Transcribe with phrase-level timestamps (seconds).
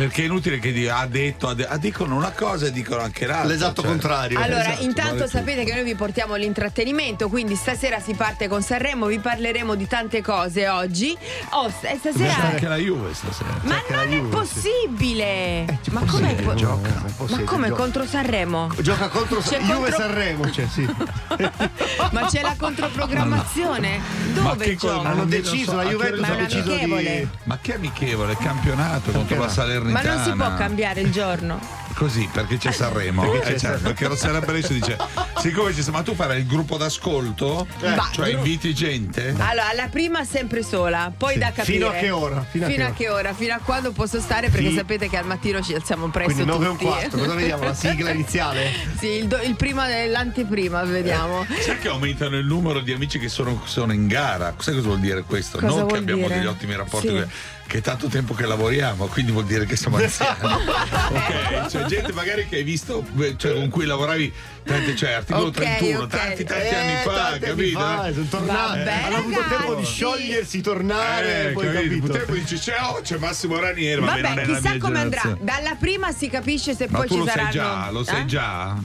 [0.00, 3.02] Perché è inutile che dica ha detto, ha de- ah, dicono una cosa e dicono
[3.02, 3.46] anche l'altra.
[3.48, 3.90] L'esatto cioè.
[3.90, 4.40] contrario.
[4.40, 8.62] Allora, Esatto, intanto vale sapete che noi vi portiamo l'intrattenimento, quindi stasera si parte con
[8.62, 11.14] Sanremo, vi parleremo di tante cose oggi.
[11.50, 12.48] Oh, s- e C'è stasera.
[12.48, 13.50] anche la Juve stasera.
[13.64, 14.60] Ma la non è Juve, sì.
[14.60, 15.78] possibile!
[15.90, 17.02] Ma come po- Gioca.
[17.28, 18.70] Ma come contro Sanremo?
[18.80, 20.88] Gioca contro C'è Juve contro- Sanremo, cioè sì.
[22.12, 24.00] Ma c'è la controprogrammazione?
[24.34, 24.94] Ma Dove che cosa?
[24.94, 25.02] gioca?
[25.02, 27.28] Ma Hanno deciso, so, la Juventus ha deciso di amichevole.
[27.44, 29.48] Ma che amichevole, campionato contro la
[29.90, 31.58] Ma non si può cambiare il giorno.
[32.00, 33.20] Così, perché c'è Sanremo.
[33.20, 33.82] Perché Eh, c'è certo, Sanremo.
[33.88, 34.96] perché Rossella Brescia dice:
[35.38, 37.66] Siccome ci ma tu farai il gruppo d'ascolto?
[37.78, 39.34] Va, Cioè gru- inviti gente?
[39.36, 41.64] Allora, la prima sempre sola, poi da capire.
[41.64, 42.42] Fino a che ora?
[42.48, 43.34] Fino Fino, a a che che ora?
[43.34, 44.48] Fino a quando posso stare?
[44.48, 44.76] Perché Sì.
[44.76, 46.90] sapete che al mattino ci alziamo presto Quindi 9 e un tutti.
[46.90, 47.64] quarto, cosa vediamo?
[47.64, 48.70] La sigla iniziale?
[48.98, 51.44] sì, il, do- il prima dell'anteprima, vediamo.
[51.60, 54.54] Sai che aumentano il numero di amici che sono, sono in gara?
[54.58, 55.58] Sai cosa vuol dire questo?
[55.58, 56.38] Cosa non che abbiamo dire?
[56.38, 57.12] degli ottimi rapporti, Sì.
[57.12, 57.30] con-
[57.70, 60.38] che è tanto tempo che lavoriamo, quindi vuol dire che siamo anziani.
[60.42, 63.04] ok, cioè gente magari che hai visto,
[63.36, 64.32] cioè con cui lavoravi,
[64.64, 66.08] tanti, cioè articolo Ok, 31, ok.
[66.08, 67.78] tanti tanti Eh, anni fa, tanti anni capito?
[67.78, 68.78] fa, sono tornati.
[68.78, 71.82] Vabbè, Hanno avuto tempo di sciogliersi, tornare, Eh, poi capito?
[72.06, 72.12] capito.
[72.12, 75.36] Tempo dici c'è, oh, c'è Massimo Ranieri, Vabbè, è la chissà come andrà.
[75.40, 77.50] Dalla prima si capisce se Ma poi ci lo saranno.
[77.50, 78.24] sai già, lo sai Eh?
[78.26, 78.76] già.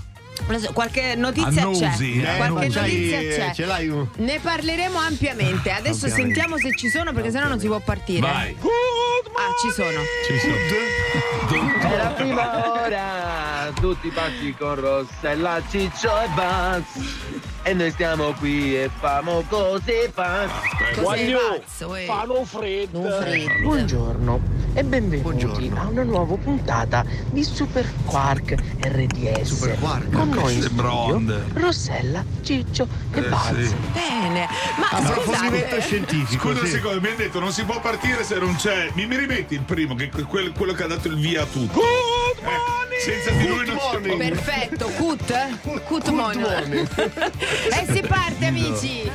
[0.74, 2.34] Qualche notizia Annusi, c'è.
[2.34, 3.52] eh, Qualche notizia c'è.
[3.54, 5.72] ce l'hai un- Ne parleremo ampiamente.
[5.72, 6.34] Adesso Ampiamente.
[6.42, 8.20] sentiamo se ci sono, perché sennò non si può partire.
[8.20, 8.56] Vai.
[8.62, 10.00] Ah, ci sono.
[10.28, 11.84] Ci sono.
[11.92, 17.06] È la prima ora, tutti pazzi con Rossella, Ciccio e Buzz.
[17.64, 20.54] E noi stiamo qui e famo cose pazze.
[20.96, 22.06] Eh?
[22.06, 23.02] Fanno freddo.
[23.64, 24.40] Buongiorno
[24.76, 25.82] e benvenuti Buongiorno.
[25.82, 29.42] a una nuova puntata di Super Quark RDS.
[29.56, 30.12] Super Quark?
[30.12, 31.42] Con noi in studio.
[31.54, 33.68] Rossella, Ciccio e Eh, Buzz.
[33.68, 33.76] sì.
[33.94, 34.48] Bene.
[34.78, 35.82] Ma Approfondimento scusate.
[35.82, 36.48] scientifico.
[36.50, 36.72] Scusa un sì.
[36.74, 38.92] secondo, mi hanno detto non si può partire se non c'è.
[38.94, 41.46] Mi, mi rimetti il primo, che que- quello, quello che ha dato il via a
[41.46, 41.80] tutti.
[41.80, 44.18] Eh, senza di lui non si può.
[44.18, 45.84] Perfetto, cut.
[45.84, 46.48] Cut mono.
[46.50, 49.12] E si parte, amici.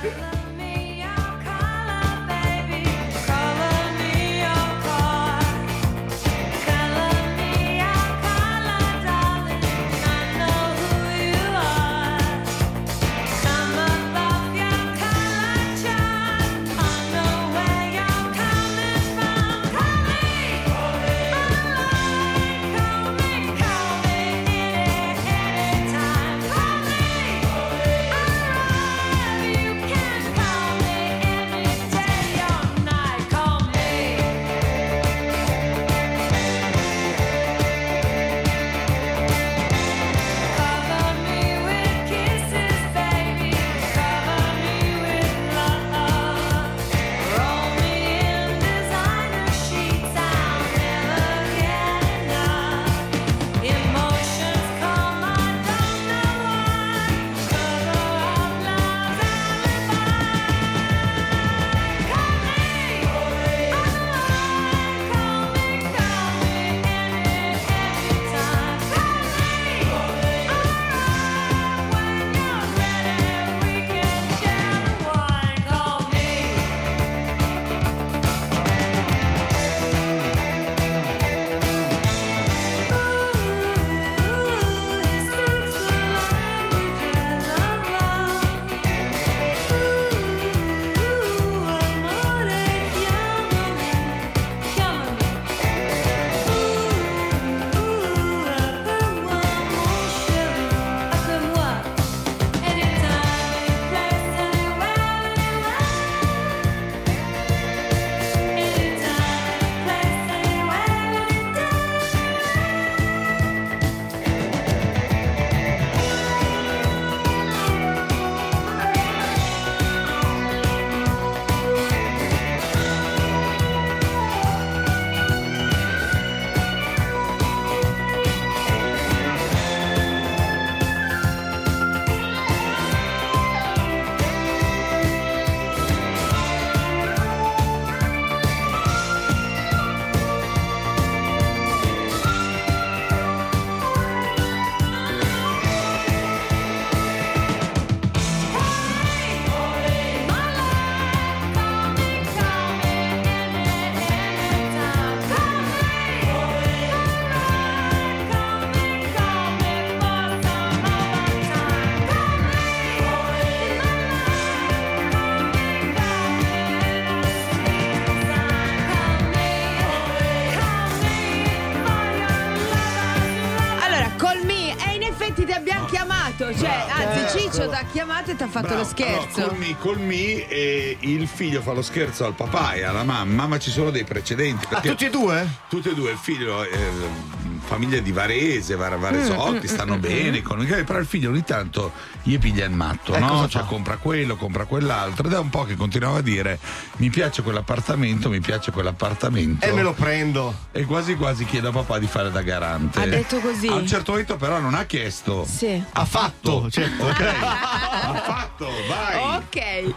[178.23, 178.83] Ti ha chiamato e ti ha fatto Bravo.
[178.83, 179.37] lo scherzo.
[179.41, 183.05] Allora, col mi, col mi eh, il figlio fa lo scherzo al papà e alla
[183.05, 184.67] mamma, ma ci sono dei precedenti.
[184.67, 185.49] Ah, Perché tutti e due?
[185.69, 187.30] tutti e due, il figlio, eh,
[187.71, 192.65] famiglia di Varese, Var- Varesotti, stanno bene, economicamente, però il figlio ogni tanto gli piglia
[192.65, 193.47] il matto, Eh, no?
[193.49, 193.69] Cioè fa?
[193.69, 196.59] compra quello, compra quell'altro ed è un po' che continuava a dire
[196.97, 199.65] mi piace quell'appartamento, mi piace quell'appartamento.
[199.65, 200.53] E me lo prendo.
[200.73, 203.01] E quasi quasi chiede a papà di fare da garante.
[203.01, 203.69] Ha detto così?
[203.69, 205.45] A un certo momento però non ha chiesto.
[205.47, 205.81] Sì.
[205.93, 207.05] Ha fatto, certo.
[207.05, 209.37] Ok, ha fatto, vai.
[209.37, 209.95] Ok.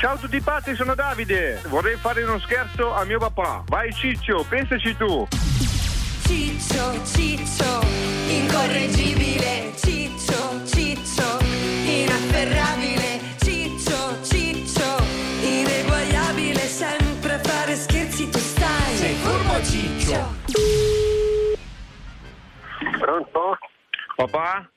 [0.00, 1.60] Ciao a tutti pazzi, sono Davide.
[1.68, 3.62] Vorrei fare uno scherzo a mio papà.
[3.66, 5.28] Vai Ciccio, pensaci tu.
[6.30, 7.80] Ciccio, ciccio,
[8.28, 11.38] incorreggibile, ciccio, ciccio,
[11.84, 15.02] inafferrabile, ciccio, ciccio,
[15.42, 18.96] ineguagliabile, sempre a fare scherzi tu stai.
[18.96, 20.34] Sei furbo ciccio.
[23.00, 23.58] Pronto?
[24.14, 24.70] Papà?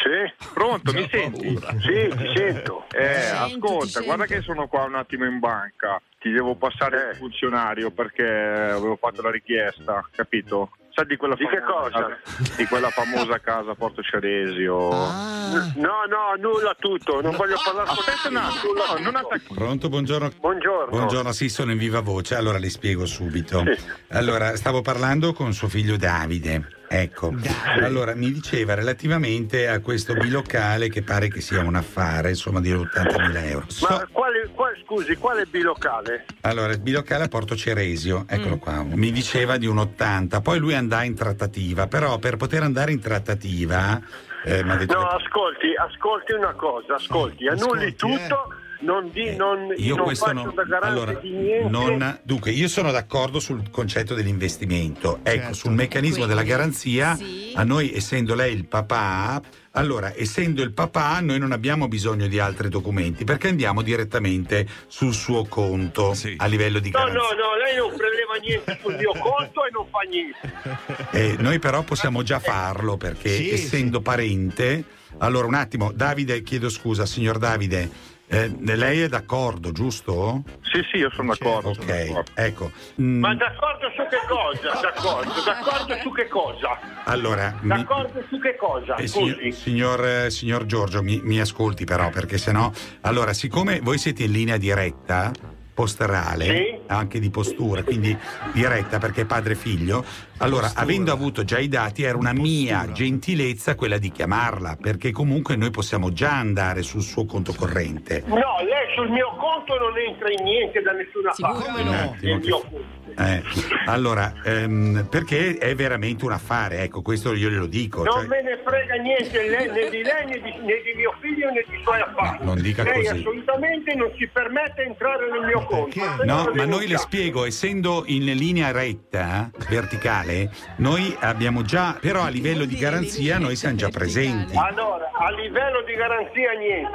[0.00, 0.48] Sì?
[0.54, 1.58] Pronto, mi senti?
[1.80, 2.86] Sì, ti sento.
[2.90, 4.06] Eh, sento, ti ascolta, sento.
[4.06, 6.00] guarda che sono qua un attimo in banca.
[6.18, 10.70] Ti devo passare il funzionario perché avevo fatto la richiesta, capito?
[10.92, 12.18] Sai di quella Di che famosa
[12.56, 14.90] di quella famosa casa a Porto Ceresio.
[14.90, 15.72] Ah.
[15.76, 19.54] No, no, nulla tutto, non voglio parlare con attimo, nulla non attacchi.
[19.54, 20.32] Pronto, buongiorno.
[20.40, 20.90] Buongiorno.
[20.90, 23.62] Buongiorno, sì, sono in viva voce, allora le spiego subito.
[23.64, 23.82] Sì.
[24.08, 26.78] Allora, stavo parlando con suo figlio Davide.
[26.92, 27.32] Ecco,
[27.80, 32.72] allora mi diceva relativamente a questo bilocale che pare che sia un affare, insomma, di
[32.72, 33.64] 80.000 euro.
[33.68, 36.24] So- Ma quale, qual- scusi, quale bilocale?
[36.40, 40.74] allora, il bilocale a Porto Ceresio, eccolo qua, mi diceva di un 80, poi lui
[40.74, 43.96] andava in trattativa, però per poter andare in trattativa,
[44.42, 49.72] eh, detto No, ascolti, ascolti una cosa, ascolti, annulli Ascolti, tutto, non, di, Eh, non,
[49.76, 51.68] io non questo faccio non, da garante allora, di niente.
[51.70, 55.54] non- dunque io sono d'accordo sul concetto dell'investimento ecco Certo.
[55.54, 57.52] sul meccanismo Quindi, della garanzia sì.
[57.54, 59.40] a noi essendo lei il papà
[59.72, 65.12] allora essendo il papà noi non abbiamo bisogno di altri documenti perché andiamo direttamente sul
[65.14, 66.34] suo conto Sì.
[66.38, 69.70] a livello di No, garanzia no, no, lei non preleva niente sul mio conto e
[69.72, 71.08] non fa niente.
[71.12, 74.84] Eh, noi però possiamo già farlo perché Sì, essendo parente
[75.18, 77.90] allora un attimo Davide chiedo scusa signor Davide
[78.30, 80.42] eh, lei è d'accordo giusto?
[80.62, 81.74] Sì, sì, io sono d'accordo.
[81.74, 82.30] sono ok d'accordo.
[82.34, 84.80] ecco Mm, Ma d'accordo su che cosa?
[84.80, 86.78] D'accordo, d'accordo su che cosa?
[87.04, 88.94] allora mi- D'accordo su che cosa?
[88.96, 92.70] Eh, signor, signor, eh, signor Giorgio, mi, mi ascolti però, perché sennò.
[93.02, 95.32] Allora, siccome voi siete in linea diretta,
[95.74, 96.79] posterale, Sì.
[96.90, 98.16] Anche di postura, quindi
[98.52, 100.04] diretta perché padre e figlio,
[100.38, 105.54] allora, avendo avuto già i dati, era una mia gentilezza quella di chiamarla, perché comunque
[105.56, 108.22] noi possiamo già andare sul suo conto corrente.
[108.26, 111.70] No, lei sul mio conto non entra in niente da nessuna Sicuro parte.
[111.70, 112.16] Come no?
[112.20, 112.98] Nel mio conto.
[113.18, 113.42] Eh,
[113.86, 118.02] allora, ehm, perché è veramente un affare, ecco, questo io glielo dico.
[118.04, 121.14] Non cioè- me ne frega niente lei, né di lei né di, né di mio
[121.20, 122.38] figlio né di suoi affari.
[122.38, 123.18] No, non dica lei così.
[123.18, 126.24] assolutamente non si permette di entrare nel mio conto.
[126.24, 127.06] No, ma noi le denuncia.
[127.06, 133.56] spiego, essendo in linea retta, verticale, noi abbiamo già, però a livello di garanzia noi
[133.56, 134.56] siamo già presenti.
[134.56, 136.88] Allora, a livello di garanzia niente.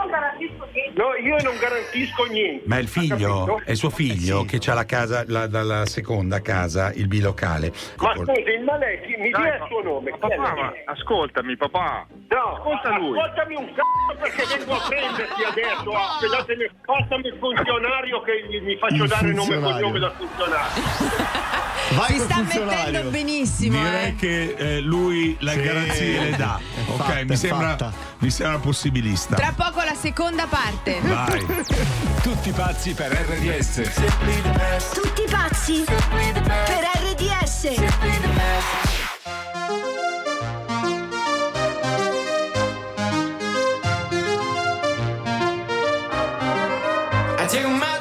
[0.96, 2.64] No, io non garantisco niente.
[2.68, 6.92] Ma è il figlio, è suo figlio che ha la casa, la, dalla seconda casa,
[6.94, 7.72] il bilocale.
[7.98, 8.32] Ma scusi,
[8.66, 10.12] ma lei chi- mi Dai, dia il suo nome.
[10.12, 12.08] ma papà, ma ascoltami, papà.
[12.30, 13.18] No, Ascolta lui.
[13.20, 15.90] Ascoltami un c***o perché vengo a prenderti adesso.
[16.20, 20.00] che datemi- Passami il funzionario che gli- mi faccio Il dare nome e funzionario.
[20.00, 21.54] dal funzionario.
[21.92, 23.78] Vai Si sta mettendo benissimo.
[23.78, 24.16] Direi eh.
[24.16, 25.62] che eh, lui le Sì.
[25.62, 26.60] garanzie le dà.
[26.88, 29.36] Ok, fatta, mi sembra, mi sembra possibilista.
[29.36, 31.00] Tra poco la seconda parte.
[31.02, 31.46] Vai.
[32.24, 33.82] Tutti pazzi per RDS.
[34.94, 37.64] Tutti pazzi per RDS.
[47.38, 47.95] I too much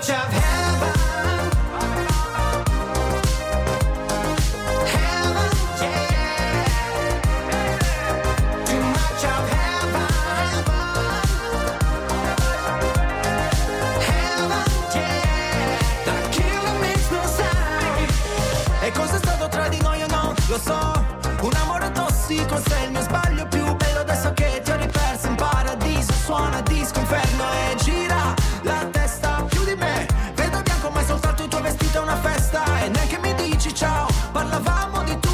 [20.65, 21.05] so,
[21.43, 25.27] un amore tossico sei il mio sbaglio più bello adesso che ti ho riperso.
[25.29, 30.07] In paradiso suona disco inferno e gira la testa più di me.
[30.35, 32.63] Vedo bianco ma è soltanto il tuo vestito è una festa.
[32.83, 35.34] E neanche mi dici ciao parlavamo di tutto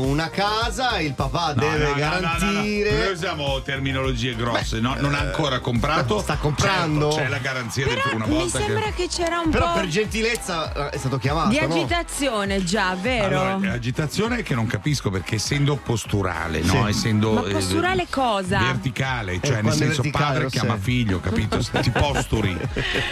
[0.00, 2.90] una casa, il papà No, deve no, no, no, garantire.
[2.90, 3.02] no, no.
[3.04, 4.94] Noi usiamo terminologie grosse, no?
[4.98, 6.20] non ha ancora comprato.
[6.20, 7.10] sta comprando.
[7.10, 8.92] Certo, c'è la garanzia del Però una mi volta sembra che.
[8.94, 11.48] che, c'era un Però po' per gentilezza eh, è stato chiamato.
[11.50, 11.64] di no?
[11.74, 13.40] agitazione già, vero?
[13.40, 16.86] Allora, è agitazione che non capisco perché essendo posturale, no?
[16.88, 18.58] Essendo Ma eh, posturale cosa?
[18.58, 20.80] verticale, cioè nel quando è senso padre chiama sai.
[20.80, 21.58] figlio, capito?
[21.80, 22.56] Ti posturi.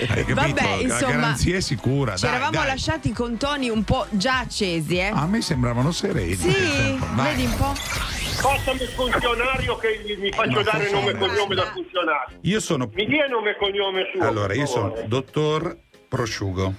[0.08, 0.34] Hai capito?
[0.34, 2.14] Vabbè, la insomma, garanzia è sicura.
[2.16, 2.66] Ci dai, eravamo dai.
[2.66, 5.10] lasciati con toni un po' già accesi, eh?
[5.12, 6.34] A me sembravano sereni.
[6.36, 6.48] sì,
[7.14, 7.34] Vai.
[7.34, 7.72] vedi un po'.
[8.40, 12.38] Passami il funzionario che gli- mi faccio dare nome e cognome dal funzionario.
[12.42, 12.88] Io sono.
[12.94, 14.22] Mi dia nome e cognome suo.
[14.26, 15.76] Allora, io sono dottor
[16.08, 16.72] Prosciugo.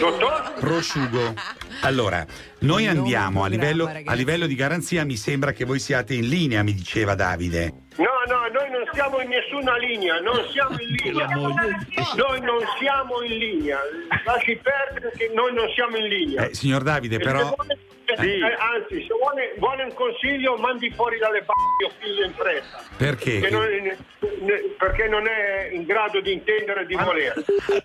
[0.00, 0.54] Dottor?
[0.58, 1.34] Prosciugo.
[1.82, 2.26] Allora,
[2.60, 6.64] noi andiamo a livello, a livello di garanzia, mi sembra che voi siate in linea,
[6.64, 7.82] mi diceva Davide.
[7.96, 11.26] No, no, noi non siamo in nessuna linea, non siamo in linea.
[11.26, 13.78] Noi non siamo in linea.
[14.24, 16.46] Lasci perdere che noi non siamo in linea.
[16.48, 21.40] Eh, signor Davide, E vuole- eh, anzi, se vuole, vuole un consiglio, mandi fuori dalle
[21.42, 22.82] b***e mio figlio in fretta.
[22.96, 23.40] Perché?
[23.40, 27.34] Che non è- ne- perché non è in grado di intendere e di volere.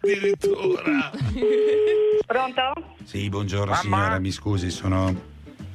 [0.02, 1.12] Addirittura.
[2.26, 2.74] Pronto?
[3.04, 5.29] Sì, buongiorno signora, mi scusi, sono...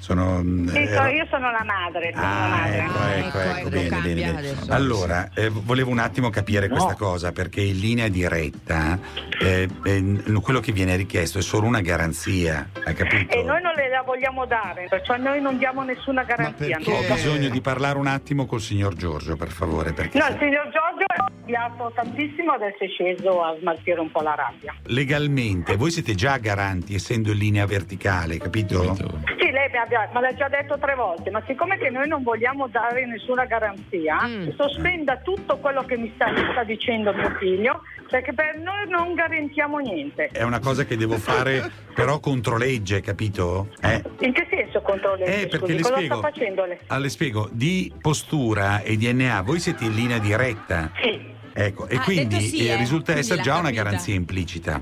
[0.04, 2.76] sono mm, Sì, ero- io sono la madre, sono la Ah, madre.
[2.78, 2.98] ecco,
[3.38, 4.38] ecco, ecco, bene, bene, cambia bene.
[4.50, 4.66] adesso.
[4.72, 8.98] Allora, eh, volevo un attimo capire questa cosa, perché in linea diretta
[9.40, 13.34] eh, eh, quello che viene richiesto è solo una garanzia, hai capito?
[13.34, 16.78] E noi non le la vogliamo dare, perciò noi non diamo nessuna garanzia.
[16.84, 20.64] Ho bisogno di parlare un attimo col signor Giorgio, per favore, perché No, il signor
[20.64, 24.74] Giorgio è arrabbiato tantissimo, adesso è sceso a smaltire un po' la rabbia.
[24.86, 28.94] legalmente voi siete già garanti essendo in linea verticale, capito?
[28.94, 32.22] Sì, lei mi abbia- me l'ha già detto tre volte, ma siccome che noi non
[32.24, 34.18] vogliamo dare nessuna garanzia,
[34.56, 39.14] sospenda tutto quello che mi sta, mi sta dicendo mio figlio, perché per noi non
[39.14, 40.28] garantiamo niente.
[40.32, 43.68] È una cosa che devo fare però contro legge, capito?
[43.80, 44.02] Eh?
[44.20, 45.42] In che senso contro legge?
[45.42, 46.16] Eh, perché Scusi, le cosa spiego.
[46.18, 46.78] sta facendo lei?
[46.88, 50.90] Ah, le spiego, di postura e DNA voi siete in linea diretta.
[51.00, 51.32] Sì.
[51.56, 53.82] Ecco, e Ah, quindi sì, eh, eh, risulta quindi essere già una capita.
[53.84, 54.80] garanzia implicita.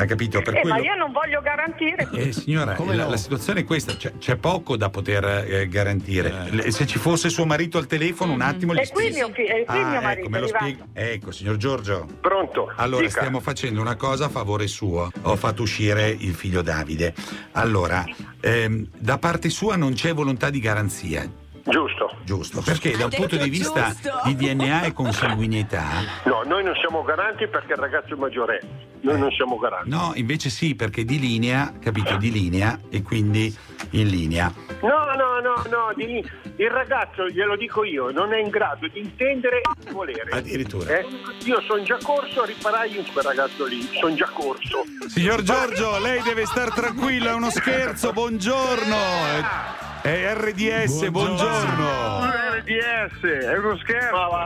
[0.00, 0.40] Ha capito?
[0.42, 0.76] Per Eh, quello...
[0.76, 2.08] ma io non voglio garantire.
[2.12, 3.10] Eh, signora, Come la, no?
[3.10, 6.46] la situazione è questa, c'è, c'è poco da poter eh, garantire.
[6.50, 9.64] Le- Se ci fosse suo marito al telefono, un attimo gli qui mio, fi- e
[9.66, 10.84] qui Ah, mio ecco, marito me lo è spiego.
[10.92, 12.06] Ecco, signor Giorgio.
[12.20, 12.72] Pronto?
[12.76, 13.18] Allora, Dica.
[13.18, 15.10] stiamo facendo una cosa a favore suo.
[15.22, 17.14] Ho fatto uscire il figlio Davide.
[17.52, 18.04] Allora,
[18.40, 21.46] ehm, da parte sua non c'è volontà di garanzia.
[21.68, 22.16] Giusto.
[22.24, 24.20] Giusto, perché dal punto di vista giusto.
[24.24, 25.84] di DNA e consanguinità,
[26.24, 28.86] No, noi non siamo garanti perché il ragazzo è maggiorenne.
[29.00, 29.90] Noi non siamo garanti.
[29.90, 33.54] no, invece sì, perché di linea, capito, di linea e quindi
[33.90, 34.52] in linea.
[34.80, 36.24] No, no, no, no, di-
[36.56, 40.30] il ragazzo, glielo dico io, non è in grado di intendere e di volere.
[40.30, 40.98] Addirittura.
[40.98, 41.06] Eh?
[41.44, 44.82] Io sono già corso a riparare in quel ragazzo lì, sono già corso.
[45.06, 49.87] Signor Giorgio, lei deve star tranquillo, è uno scherzo, buongiorno.
[50.02, 52.30] È RDS, buongiorno.
[52.58, 54.44] RDS, è uno scherzo.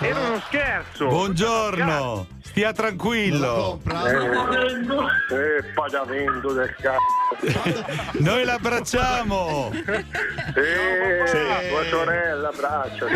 [0.00, 1.06] Era uno scherzo.
[1.06, 3.80] Buongiorno, stia tranquillo.
[3.84, 7.84] Eh, eh, pagamento del cazzo.
[8.20, 9.72] Noi l'abbracciamo.
[9.74, 13.06] Eh, tua sorella, abbraccio.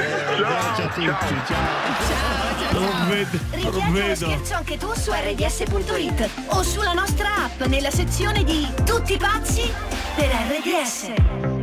[2.73, 4.15] Non vedo, non Richiedi uno vedo.
[4.27, 9.73] scherzo anche tu su rds.it o sulla nostra app nella sezione di Tutti pazzi
[10.17, 11.56] per RDS.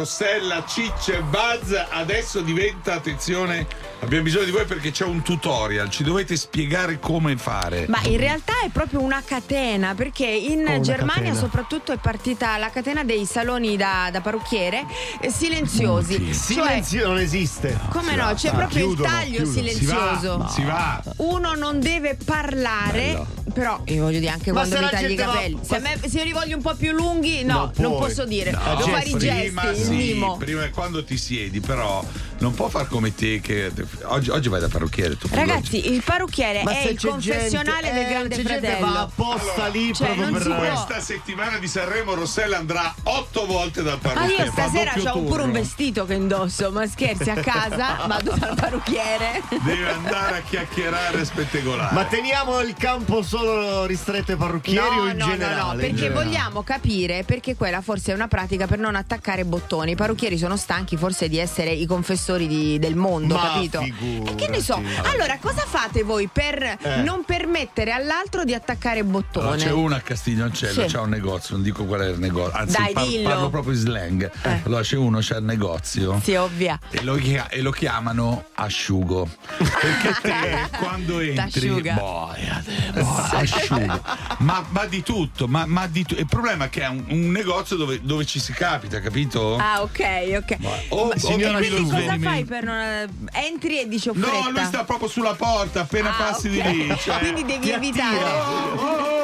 [0.00, 1.74] Rossella, Cicce e Buzz.
[1.90, 3.66] Adesso diventa, attenzione,
[4.00, 5.90] abbiamo bisogno di voi perché c'è un tutorial.
[5.90, 7.84] Ci dovete spiegare come fare.
[7.86, 11.34] Ma in realtà è proprio una catena, perché in una Germania catena?
[11.34, 14.86] soprattutto è partita la catena dei saloni da, da parrucchiere
[15.20, 16.14] eh, silenziosi.
[16.14, 17.78] Cioè, Silenzio non esiste.
[17.90, 18.24] come Si no?
[18.24, 18.34] va.
[18.34, 19.52] C'è Ah, proprio chiudono, il taglio chiudono.
[19.52, 20.48] silenzioso.
[20.48, 21.02] Si va.
[21.18, 25.24] Uno non deve parlare, però io voglio dire anche Ma quando mi tagli i gente
[25.24, 25.58] va- capelli.
[25.62, 28.08] Se, me- se io li voglio un po' più lunghi, no, non, puoi.
[28.08, 28.50] posso dire.
[28.50, 32.04] No, Devo fare i gesti, sì, prima quando ti siedi, però
[32.40, 33.70] non può far come te che
[34.04, 35.28] oggi, oggi vai da parrucchiere tu.
[35.30, 38.92] Ragazzi, il parrucchiere Ma è il confessionale gente- del eh, grande c'è gente fratello.
[38.92, 40.58] va apposta lì Cioè, proprio non per si può.
[40.84, 44.44] Questa settimana di Sanremo Rossella andrà otto volte dal Ah, parrucchiere.
[44.44, 45.52] io fa stasera ho pure un turno.
[45.52, 49.42] vestito che indosso, ma scherzi a casa, vado dal parrucchiere.
[49.64, 51.94] Deve andare a chiacchierare e spettegolare.
[51.94, 55.54] Ma teniamo il campo solo ristretto ai parrucchieri o in no, generale?
[55.60, 56.24] no, no, perché generale.
[56.24, 59.90] vogliamo capire perché quella forse è una pratica per non attaccare bottoni.
[59.92, 63.80] I parrucchieri sono stanchi forse di essere i confessori difensori di- del mondo, Ma capito?
[63.80, 64.80] E che ne so.
[65.02, 69.46] Allora, cosa fate voi per non permettere all'altro di attaccare bottone?
[69.48, 70.94] Allora, c'è uno a Castiglioncello, Sì.
[70.94, 73.28] c'ha un negozio, non dico qual è il negozio, anzi Dai, par- dillo.
[73.28, 74.30] parlo proprio in slang.
[74.64, 76.20] Allora c'è uno, c'ha il negozio.
[76.22, 76.78] Sì, ovvia.
[76.90, 79.28] E lo, e lo chiamano asciugo.
[79.56, 81.50] Perché te quando entri.
[81.60, 81.94] T'asciuga.
[81.94, 82.62] boia,
[82.92, 84.00] boia, asciugo.
[84.38, 86.20] Ma, ma di tutto, ma, ma di tutto.
[86.20, 89.56] Il problema è che è un, un negozio dove, dove ci si capita, capito?
[89.56, 90.00] Ah, ok,
[90.36, 90.56] ok.
[90.90, 91.96] oh, Ma- signora quindi cosa.
[92.22, 93.28] Fai per non.
[93.32, 94.50] Entri e dici No, offretta?
[94.50, 96.52] lui sta proprio sulla porta, appena Ah, passi ok.
[96.70, 96.96] di lì.
[97.00, 98.16] Cioè, Quindi devi ti evitare.
[98.16, 99.18] attira.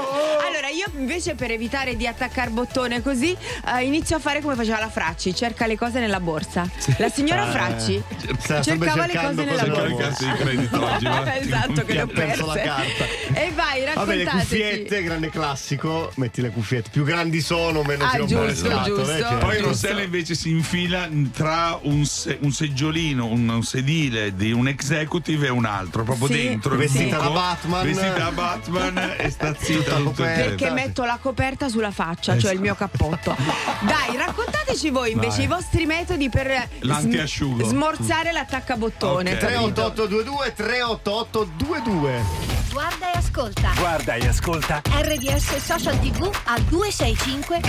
[0.47, 3.37] Allora, io invece per evitare di attaccare bottone così,
[3.77, 6.69] eh, inizio a fare come faceva la Fracci, cerca le cose nella borsa.
[6.99, 8.03] La signora Eh, Fracci
[8.39, 9.83] sempre cercava le cose nella borsa.
[9.87, 11.07] le carte di credito oggi,
[11.47, 13.05] esatto, che ho perso la carta.
[13.35, 14.37] E vai, Vabbè, le raccontateci.
[14.39, 16.91] cuffiette, grande classico, metti le cuffiette.
[16.91, 19.09] Più grandi sono, meno Ah, ti giusto, giusto.
[19.29, 19.67] che- Poi Giusto.
[19.67, 22.53] Rossella invece si infila tra un, se- un
[22.87, 26.77] seggiolino, un, un sedile di un executive e un altro, proprio Sì, dentro.
[26.77, 27.85] Vestita da Batman.
[27.85, 29.97] Vestita da Batman e sta zitta.
[30.15, 33.37] Perché metto la coperta sulla faccia, cioè il mio cappotto.
[33.81, 35.45] Dai, raccontateci voi invece Vai.
[35.45, 39.33] i vostri metodi per sm- smorzare l'attaccabottone.
[39.33, 39.39] Ok.
[39.39, 39.93] capito?
[39.93, 42.25] 38822 38822
[42.73, 43.73] Guarda e ascolta.
[43.77, 47.61] Guarda e ascolta RDS Social TV al 265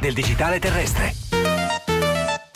[0.00, 1.37] del digitale terrestre.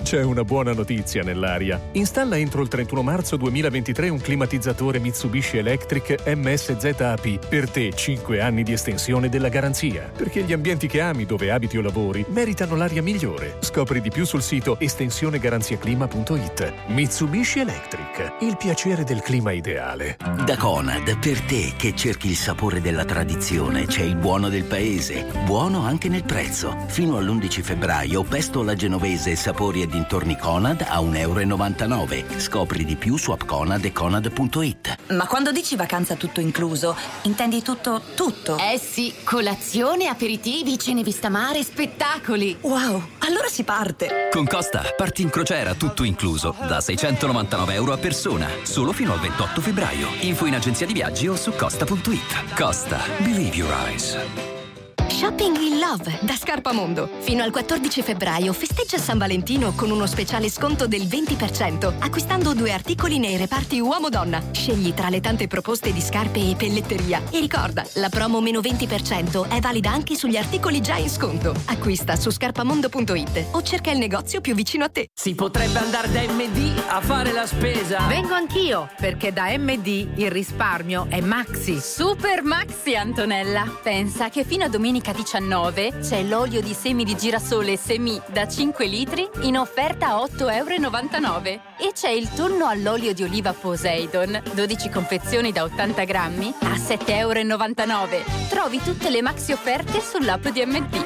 [0.03, 1.81] C'è una buona notizia nell'aria.
[1.93, 7.47] Installa entro il 31 marzo 2023 un climatizzatore Mitsubishi Electric MSZAP.
[7.49, 10.11] Per te 5 anni di estensione della garanzia.
[10.15, 13.57] Perché gli ambienti che ami dove abiti o lavori meritano l'aria migliore.
[13.61, 16.73] Scopri di più sul sito estensionegaranziaclima.it.
[16.89, 18.35] Mitsubishi Electric.
[18.41, 20.17] Il piacere del clima ideale.
[20.45, 25.25] Da Conad, per te che cerchi il sapore della tradizione, c'è il buono del paese.
[25.47, 26.77] Buono anche nel prezzo.
[26.89, 32.41] Fino all'11 febbraio, pesto alla genovese, sapori e dintorni Conad a 1,99 euro.
[32.41, 34.97] Scopri di più su appconad e conad.it.
[35.13, 38.57] Ma quando dici vacanza tutto incluso, intendi tutto, tutto?
[38.57, 42.57] Eh sì, colazione, aperitivi, cene vista mare, spettacoli.
[42.63, 44.29] Wow, allora si parte!
[44.33, 49.21] Con Costa parti in crociera tutto incluso da 699 euro a persona, solo fino al
[49.21, 50.09] 28 febbraio.
[50.21, 52.55] Info in agenzia di viaggi o su costa.it.
[52.55, 54.62] Costa, believe your eyes.
[55.09, 57.09] Shopping in Love da Scarpamondo.
[57.21, 62.73] Fino al 14 febbraio festeggia San Valentino con uno speciale sconto del 20% acquistando due
[62.73, 64.43] articoli nei reparti uomo-donna.
[64.53, 67.23] Scegli tra le tante proposte di scarpe e pelletteria.
[67.31, 71.55] E ricorda, la promo meno 20% è valida anche sugli articoli già in sconto.
[71.67, 75.07] Acquista su scarpamondo.it o cerca il negozio più vicino a te.
[75.15, 78.07] Si potrebbe andare da MD a fare la spesa.
[78.09, 81.81] Vengo anch'io, perché da MD il risparmio è maxi.
[81.81, 83.79] Super Maxi Antonella.
[83.83, 88.87] Pensa che fino a domenica 19 c'è l'olio di semi di girasole semi da 5
[88.87, 91.61] litri in offerta a 8,99 euro.
[91.79, 97.09] E c'è il tonno all'olio di oliva Poseidon, 12 confezioni da 80 grammi a 7,99
[97.09, 98.25] euro.
[98.49, 101.05] Trovi tutte le maxi offerte sull'app di MD.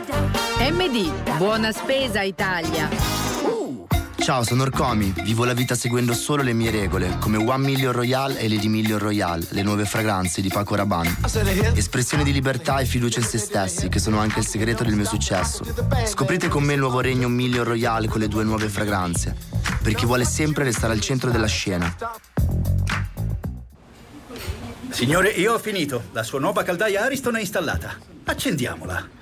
[0.70, 3.15] MD, buona spesa Italia.
[4.26, 5.14] Ciao, sono Orcomi.
[5.22, 8.98] Vivo la vita seguendo solo le mie regole, come One Million Royale e Lady Million
[8.98, 11.18] Royale, le nuove fragranze di Paco Rabanne.
[11.74, 15.04] Espressione di libertà e fiducia in se stessi, che sono anche il segreto del mio
[15.04, 15.64] successo.
[16.06, 19.36] Scoprite con me il nuovo regno Million Royale con le due nuove fragranze,
[19.80, 21.94] per chi vuole sempre restare al centro della scena.
[24.88, 26.02] Signore, io ho finito.
[26.10, 27.96] La sua nuova caldaia Ariston è installata.
[28.24, 29.15] Accendiamola.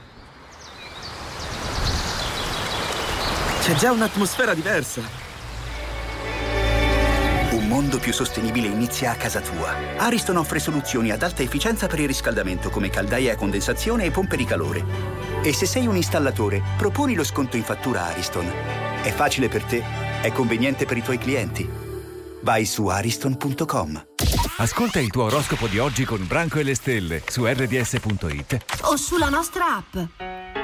[3.64, 5.00] C'è già un'atmosfera diversa.
[7.52, 9.74] Un mondo più sostenibile inizia a casa tua.
[9.96, 14.36] Ariston offre soluzioni ad alta efficienza per il riscaldamento come caldaie a condensazione e pompe
[14.36, 14.84] di calore.
[15.42, 18.52] E se sei un installatore, proponi lo sconto in fattura Ariston.
[19.02, 19.82] È facile per te,
[20.20, 21.66] è conveniente per i tuoi clienti.
[22.42, 24.06] Vai su ariston.com.
[24.58, 29.30] Ascolta il tuo oroscopo di oggi con Branco e le stelle su rds.it o sulla
[29.30, 30.63] nostra app.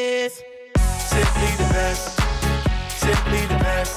[1.11, 2.19] Simply the best.
[3.05, 3.95] Simply the best.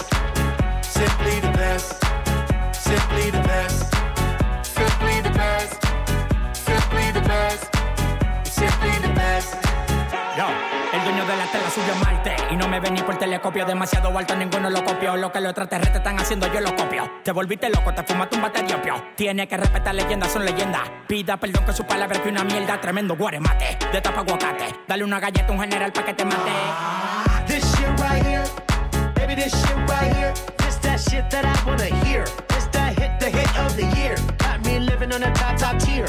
[0.83, 1.88] Simply the best.
[2.72, 3.94] Simply the best.
[4.79, 5.79] Simply the best.
[6.68, 7.64] Simply the best.
[8.42, 9.55] Simply the best.
[10.92, 12.13] El dueño de la tela subió mal
[12.75, 13.65] me ven ni por telescopio.
[13.65, 15.17] Demasiado alto, ninguno lo copió.
[15.17, 17.09] Lo que los extraterrestres están haciendo, yo lo copio.
[17.23, 18.95] Te volviste loco, te fumaste un bate de opio.
[19.17, 20.83] Tiene que respetar leyendas, son leyendas.
[21.07, 22.81] Pida perdón que su palabra que una mierda.
[22.81, 24.75] Tremendo guaremate, de tapa aguacate.
[24.89, 26.51] Dale una galleta a un general pa' que te mate.
[27.47, 28.45] This shit right here,
[29.15, 30.33] baby, this shit right here.
[30.59, 32.25] This that shit that I wanna hear.
[32.49, 34.17] This that hit, the hit of the year.
[34.39, 36.09] Got me living on a top, top tier.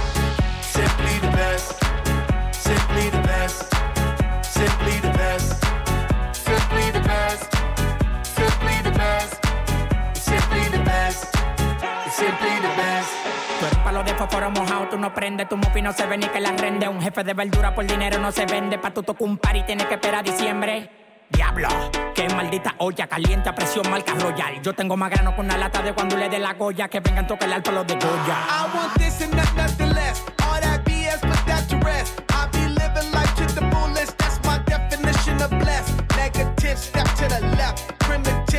[1.41, 3.65] Simply the best.
[4.43, 5.09] Simply the best.
[5.09, 5.63] Simply the best.
[6.35, 7.49] Simply the best.
[8.29, 9.33] Simply the best.
[10.13, 11.25] Simply the best.
[12.13, 13.09] Simply the best.
[13.59, 16.27] Tú eres palo de fósforo mojado, tú no prendes, tu mufi no se ve ni
[16.27, 16.87] que la rende.
[16.87, 18.77] Un jefe de verdura por dinero no se vende.
[18.77, 20.91] Pa' tu tocar un par y tienes que esperar diciembre.
[21.31, 21.69] Diablo,
[22.13, 24.61] qué maldita olla caliente a presión marca royal.
[24.61, 26.87] Yo tengo más grano con una lata de cuando le dé la goya.
[26.87, 28.37] Que vengan toque el alto los de Goya.
[28.47, 29.90] I want this and not nothing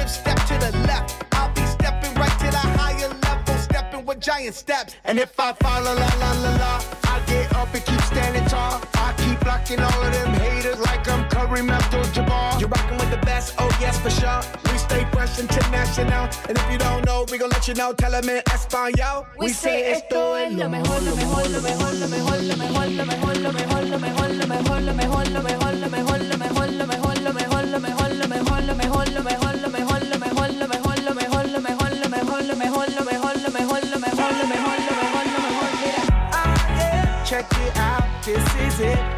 [0.03, 1.25] Primitive, step to the left.
[1.33, 4.95] I'll be stepping right to the higher level, stepping with giant steps.
[5.05, 8.45] And if I fall, la la la la la, I get up and keep standing
[8.47, 8.81] tall.
[8.95, 12.61] I keep blocking all of them haters like I'm Kareem Abdul-Jabbar.
[12.61, 14.43] You're rocking with the best, oh yes for sure.
[14.73, 17.93] We stay fresh international, and if you don't know, we gon' let you know.
[17.93, 19.27] Tell them in Espanol.
[19.39, 23.05] We say esto es lo mejor, lo mejor, lo mejor, lo mejor, lo mejor, lo
[23.07, 26.21] mejor, lo mejor, lo mejor, lo mejor, lo mejor, lo mejor, lo mejor, lo mejor,
[26.23, 28.82] lo mejor, lo mejor, lo mejor, lo mejor, lo mejor,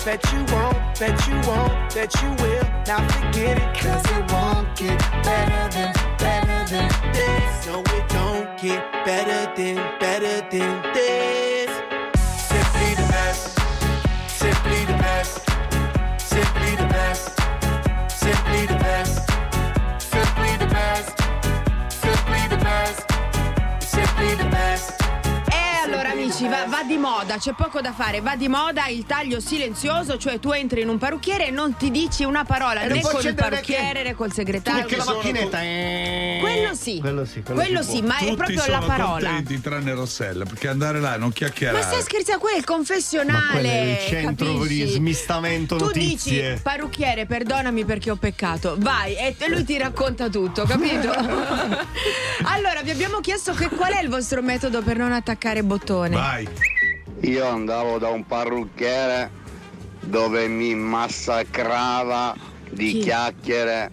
[0.04, 2.64] that you won't, that you won't, that you will.
[2.86, 7.66] Now forget it, cause it won't get better than, better than this.
[7.66, 11.73] No, it don't get better than, better than this.
[26.34, 30.18] Amici, va, va di moda, c'è poco da fare, va di moda il taglio silenzioso,
[30.18, 33.12] cioè tu entri in un parrucchiere e non ti dici una parola E né puoi
[33.12, 34.80] con il accendere parrucchiere né col segretario.
[34.80, 36.38] Perché la macchinetta è...
[36.40, 36.98] Quello sì.
[36.98, 39.28] Quello sì, quello, Quello sì, ma è Tutti proprio sono la parola.
[39.28, 41.82] contenti tranne Rossella perché andare là non Ma chiacchierare.
[41.82, 42.40] stai scherzando?
[42.40, 43.62] Quello è il confessionale.
[43.62, 44.84] Ma è il centro capisci?
[44.84, 46.50] di smistamento tu notizie.
[46.50, 48.74] dici, parrucchiere, perdonami perché ho peccato.
[48.78, 51.12] Vai, e lui ti racconta tutto, capito?
[52.44, 56.22] allora, vi abbiamo chiesto che qual è il vostro metodo per non attaccare bottone.
[56.24, 56.48] Vai.
[57.20, 59.30] Io andavo da un parrucchiere
[60.00, 62.34] dove mi massacrava
[62.70, 63.00] di Chi?
[63.00, 63.90] chiacchiere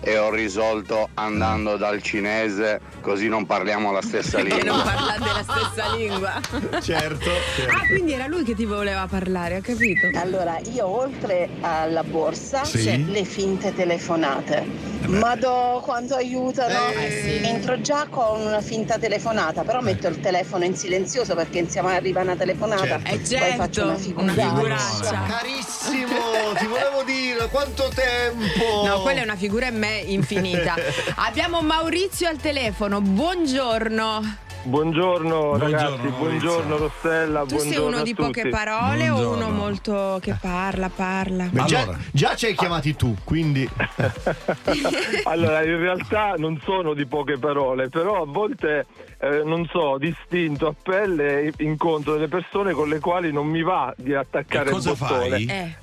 [0.00, 4.92] e ho risolto andando dal cinese così non parliamo la stessa Perché non lingua.
[4.92, 6.80] parlate la stessa lingua.
[6.82, 7.30] Certo.
[7.70, 10.08] Ah, quindi era lui che ti voleva parlare, ho capito.
[10.14, 13.10] Allora, io oltre alla borsa, Sì.
[13.10, 14.96] le finte telefonate.
[15.06, 16.90] Madò quanto aiutano!
[16.90, 21.94] Eh, Entro già con una finta telefonata, però metto il telefono in silenzioso perché insieme
[21.96, 22.84] arriva una telefonata.
[22.84, 23.08] Certo.
[23.08, 24.94] Poi Eh, certo, faccio una una figuraccia.
[24.94, 25.22] figuraccia.
[25.28, 26.18] Carissimo,
[26.58, 28.84] ti volevo dire quanto tempo.
[28.86, 30.74] No, quella è una figura in me infinita.
[31.16, 34.46] Abbiamo Maurizio al telefono, buongiorno.
[34.60, 36.18] Buongiorno, ragazzi, Maurizio.
[36.18, 39.50] buongiorno Rossella, Tu sei buongiorno uno a di poche parole o uno Buongiorno.
[39.56, 41.44] molto che parla, parla?
[41.44, 41.98] Beh, già, Allora.
[42.10, 43.66] già ci hai chiamati tu, quindi
[45.24, 48.86] Allora, in realtà non sono di poche parole, però a volte,
[49.20, 53.94] eh, non so, distinto a pelle incontro delle persone con le quali non mi va
[53.96, 54.96] di attaccare il bottone.
[55.28, 55.46] fai?
[55.46, 55.76] Eh.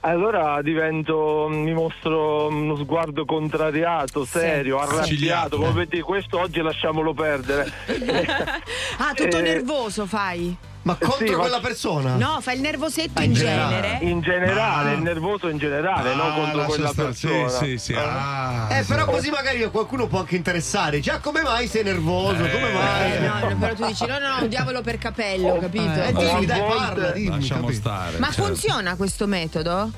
[0.00, 5.56] Allora divento, mi mostro uno sguardo contrariato, serio, arrabbiato, Accigliato.
[5.56, 7.70] come vedi, questo oggi lasciamolo perdere.
[8.98, 10.56] Ah, tutto Eh, nervoso fai?
[10.88, 12.14] Ma contro Sì, ma- quella persona?
[12.14, 13.98] No, fa il nervosetto Ah, in in genere.
[14.00, 14.94] In generale, Ah.
[14.94, 17.48] il nervoso in generale, Ah, non contro quella sì, persona.
[17.50, 18.88] sì, sì, ah, Eh, sì.
[18.88, 21.00] però così magari a qualcuno può anche interessare.
[21.00, 22.36] Già, come mai sei nervoso?
[22.36, 23.12] Come mai?
[23.12, 25.92] Eh, no, no, però tu dici no, no, no, un diavolo per capello, capito?
[26.02, 27.34] Eh, dimmi, dai, parla, dimmi.
[27.36, 28.18] Lasciamo capi- stare.
[28.18, 28.42] Ma certo.
[28.44, 29.90] funziona questo metodo?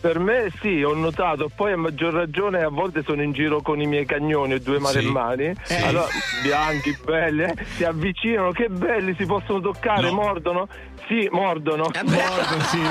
[0.00, 3.80] Per me sì, ho notato, poi a maggior ragione a volte sono in giro con
[3.80, 5.74] i miei cagnoni e due maremmani, Sì.
[5.74, 6.06] allora
[6.40, 10.12] bianchi, belli, eh, si avvicinano, che belli, si possono toccare, No.
[10.14, 10.68] mordono?
[11.08, 11.90] Sì, mordono.
[12.04, 12.78] Mordo, sì.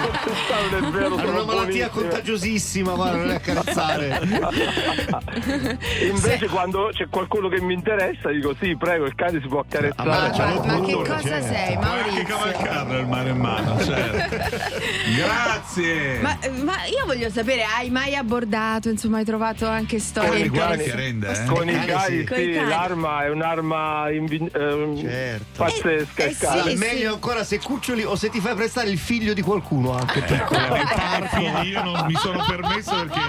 [0.70, 1.90] Non è vero, Hanno sono una malattia buonissime.
[2.10, 4.20] contagiosissima, guarda, non è accarezzare.
[6.10, 10.10] Invece quando c'è qualcuno che mi interessa dico sì, prego, il cane si può accarezzare.
[10.10, 11.46] Ah, Ma, c'ha ma- ma che pure, cosa certo.
[11.54, 12.24] sei, Puoi anche Maurizio?
[12.36, 14.36] cavalcarlo il mare in mano, certo.
[15.16, 16.20] Grazie.
[16.22, 20.84] Ma, ma io voglio sapere, hai mai abbordato, insomma, hai trovato anche Cani, storie interessanti?
[20.84, 21.46] che rende, eh.
[21.46, 22.18] Con i cani, cani, sì.
[22.20, 22.68] Sì, cani.
[22.68, 25.64] l'arma è un'arma invin- ehm, Certo.
[25.64, 26.24] pazzesca.
[26.24, 26.76] Eh, eh, sì.
[26.76, 30.56] Meglio ancora se cuccioli o se ti fai prestare il figlio di qualcuno anche piccolo.
[31.38, 33.20] Eh, io non mi sono permesso perché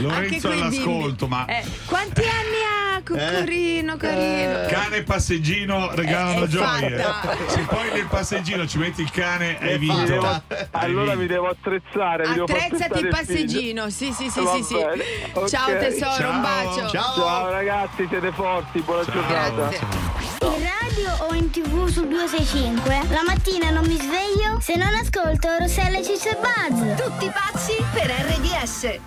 [0.00, 4.66] Lorenzo quei all'ascolto, ma Eh, quanti anni ha, Coccorino, carino?
[4.68, 6.98] cane e passeggino regalano Eh, gioie.
[6.98, 7.36] fatta.
[7.48, 10.04] Se poi nel passeggino ci metti il cane, hai È vinto.
[10.04, 12.24] devo- allora mi devo attrezzare.
[12.24, 14.74] Attrezzati il passeggino, sì, sì, sì, sì, sì.
[14.74, 15.48] bene, ok.
[15.48, 16.30] Ciao tesoro, Ciao.
[16.32, 16.88] un bacio.
[16.90, 17.14] Ciao.
[17.14, 19.50] Ciao ragazzi, siete forti, buona giornata.
[19.68, 19.86] Grazie.
[20.40, 25.48] In radio o in tv su 265 La mattina non mi sveglio se non ascolto
[25.58, 28.98] Rossella Ciccio e Buzz Tutti pazzi per RDS.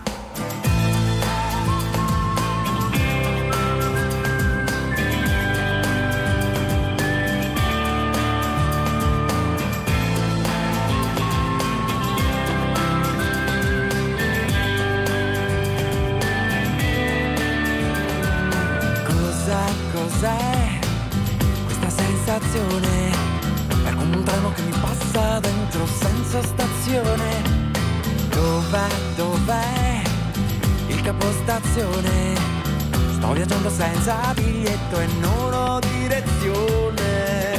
[34.02, 37.54] Senza biglietto e non ho direzione.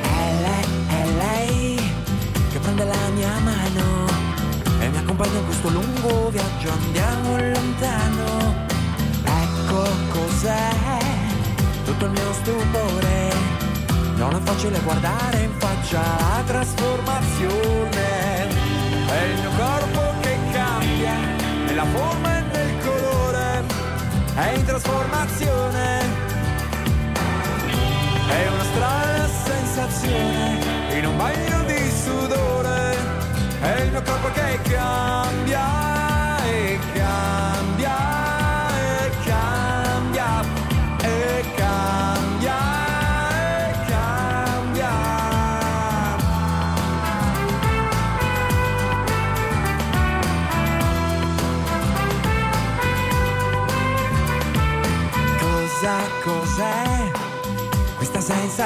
[0.00, 1.92] È lei, è lei
[2.50, 4.06] che prende la mia mano
[4.80, 8.66] e mi accompagna in questo lungo viaggio, andiamo lontano.
[9.22, 10.98] Ecco cos'è
[11.84, 13.07] tutto il mio stupore.
[14.18, 18.48] Non è facile guardare in faccia la trasformazione.
[19.06, 21.14] È il mio corpo che cambia
[21.66, 23.62] nella forma e nel colore.
[24.34, 26.00] È in trasformazione.
[28.28, 32.96] È una strana sensazione in un bagno di sudore.
[33.60, 35.97] È il mio corpo che cambia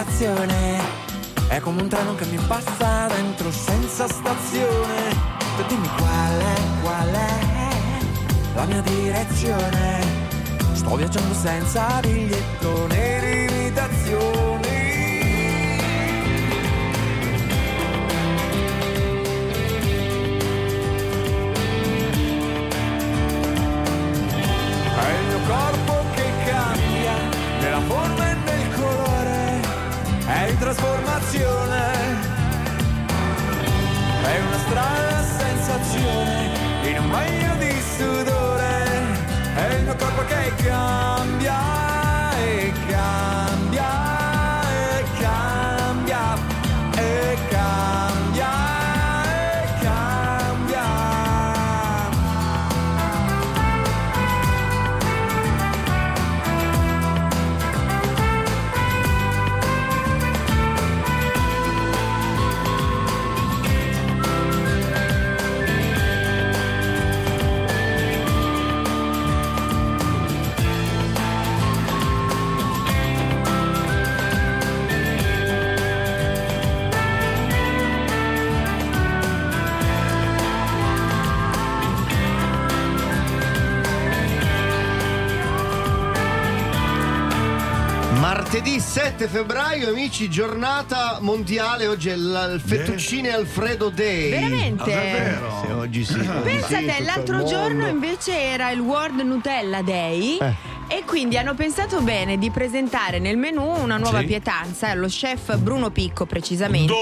[0.02, 0.80] sensazione?
[1.48, 5.10] È come un treno che mi passa dentro senza stazione.
[5.56, 10.00] Tu dimmi qual è, qual è la mia direzione.
[10.72, 14.71] Sto viaggiando senza biglietto né limitazioni.
[30.72, 31.92] Trasformazione,
[34.24, 36.50] è una strana sensazione
[36.84, 38.84] in un bagno di sudore,
[39.54, 42.71] è il mio corpo che cambia e
[89.22, 91.86] 7 febbraio, amici, giornata mondiale.
[91.86, 94.30] Oggi è il fettuccine Alfredo Day.
[94.30, 94.82] Veramente?
[94.82, 95.62] Ah, davvero?
[95.64, 96.18] Sì, oggi sì.
[96.18, 100.38] oggi Pensa sì, l'altro giorno invece era il World Nutella Day.
[100.40, 100.54] Eh.
[100.88, 104.24] E quindi hanno pensato bene di presentare nel menù una nuova Sì.
[104.24, 106.94] pietanza, lo chef Bruno Picco precisamente.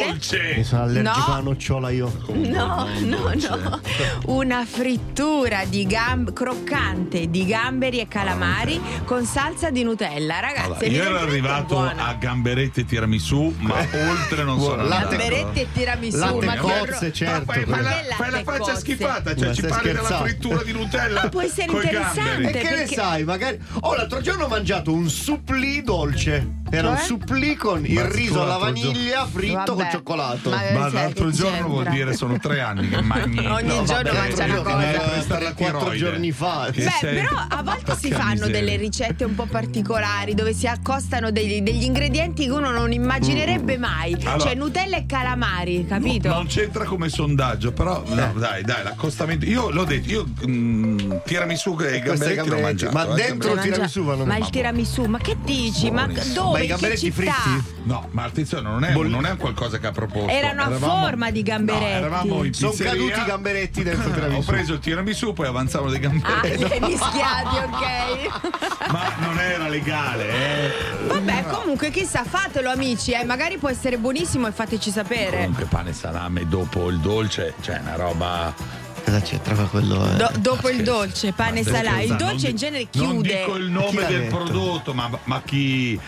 [0.57, 1.25] Mi sono allergico No.
[1.27, 2.13] alla nocciola io.
[2.33, 3.81] No, no, no.
[4.25, 10.41] Una frittura di gam- croccante di gamberi e calamari con salsa di Nutella.
[10.41, 12.07] Ragazzi, Allora, io ero arrivato buona.
[12.07, 13.77] a gamberette e tiramisù, ma
[14.09, 15.09] oltre non sono andato.
[15.17, 18.43] Gamberetti e tiramisù, Latte ma che cozze, ro- certo, Ma fai, fai la, fai la
[18.43, 18.77] faccia cozze?
[18.81, 20.25] schifata, cioè Ma ci parli della scherzando?
[20.25, 21.23] frittura di Nutella.
[21.23, 22.49] Ma può essere interessante, gamberi.
[22.49, 23.23] E che ne perché- sai?
[23.23, 23.59] Magari.
[23.83, 26.59] Oh, l'altro giorno ho mangiato un supplì dolce.
[26.73, 27.05] Era un Cioè?
[27.05, 29.83] supplì con il Ma riso alla vaniglia fritto Vabbè.
[29.83, 30.51] con cioccolato.
[30.51, 31.69] Ma- Ma Cioè, l'altro che giorno c'entra?
[31.69, 33.39] vuol dire sono tre anni che mangi.
[33.45, 35.15] Ogni No, giorno mangia una che cosa.
[35.17, 36.69] Eh, tre, quattro giorni fa.
[36.73, 38.53] Che Beh, sei- però a volte si fanno miseria.
[38.61, 43.77] delle ricette un po' particolari dove si accostano degli, degli ingredienti che uno non immaginerebbe
[43.77, 44.15] mai.
[44.23, 46.29] Allora- cioè Nutella e calamari, capito?
[46.29, 48.15] Non c'entra come sondaggio, però Eh.
[48.15, 49.45] no, dai, dai, l'accostamento.
[49.45, 52.93] Io l'ho detto, io mh, tiramisù e Queste gamberetti l'ho mangiato.
[52.97, 53.71] ma eh, dentro gamberetti.
[53.91, 55.91] Tiramisù vanno Ma il tiramisù, ma che dici?
[55.91, 56.19] Ma dove?
[56.23, 57.33] Ma i In che gamberetti città?
[57.33, 57.79] fritti?
[57.85, 60.29] No, ma attenzione, non è, non è un qualcosa che ha proposto.
[60.31, 61.85] Erano a Eravamo- forma di gamberetti.
[61.85, 64.47] No, eravamo in Sono caduti i gamberetti dentro il Ho tiramisù.
[64.51, 66.57] preso il tiramisù, poi avanzavano dei Ah, gamberetti.
[66.65, 68.91] li hai mischiati, ok.
[68.93, 71.07] Ma non era legale, eh.
[71.07, 73.25] Vabbè, comunque chissà, fatelo amici, eh.
[73.25, 75.37] magari può essere buonissimo e fateci sapere.
[75.39, 78.80] Comunque pane e salame dopo il dolce, cioè una roba.
[79.11, 80.09] Cosa c'entra con quello?
[80.09, 80.17] eh?
[80.17, 82.05] Do- dopo il dolce, pane e salame.
[82.05, 83.37] Il dolce non in genere Non chiude.
[83.39, 84.37] dico il nome del detto?
[84.37, 85.99] prodotto, ma, ma chi.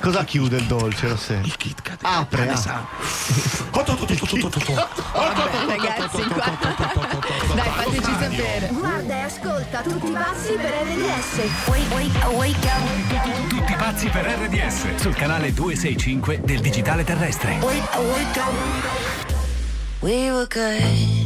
[0.00, 1.08] Cosa chiude il dolce?
[1.08, 1.40] Lo sai?
[1.44, 1.98] Il Kit Kat.
[2.02, 2.48] Apre.
[2.50, 2.86] Ah.
[3.70, 6.58] Vabbè, ragazzi, qua-
[7.54, 8.68] dai, fateci sapere.
[8.72, 11.40] Guarda e ascolta tutti i passi per RDS.
[13.48, 17.58] Tutti pazzi per RDS sul canale 265 del digitale terrestre.
[20.00, 21.25] We were good,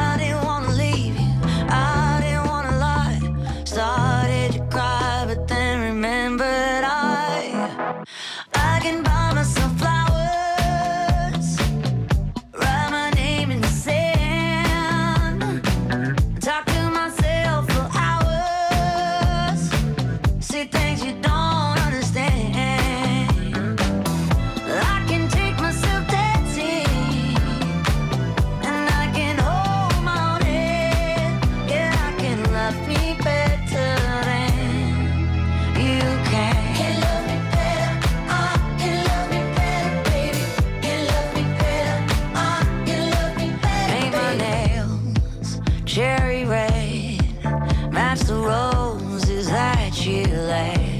[50.05, 50.90] you lay.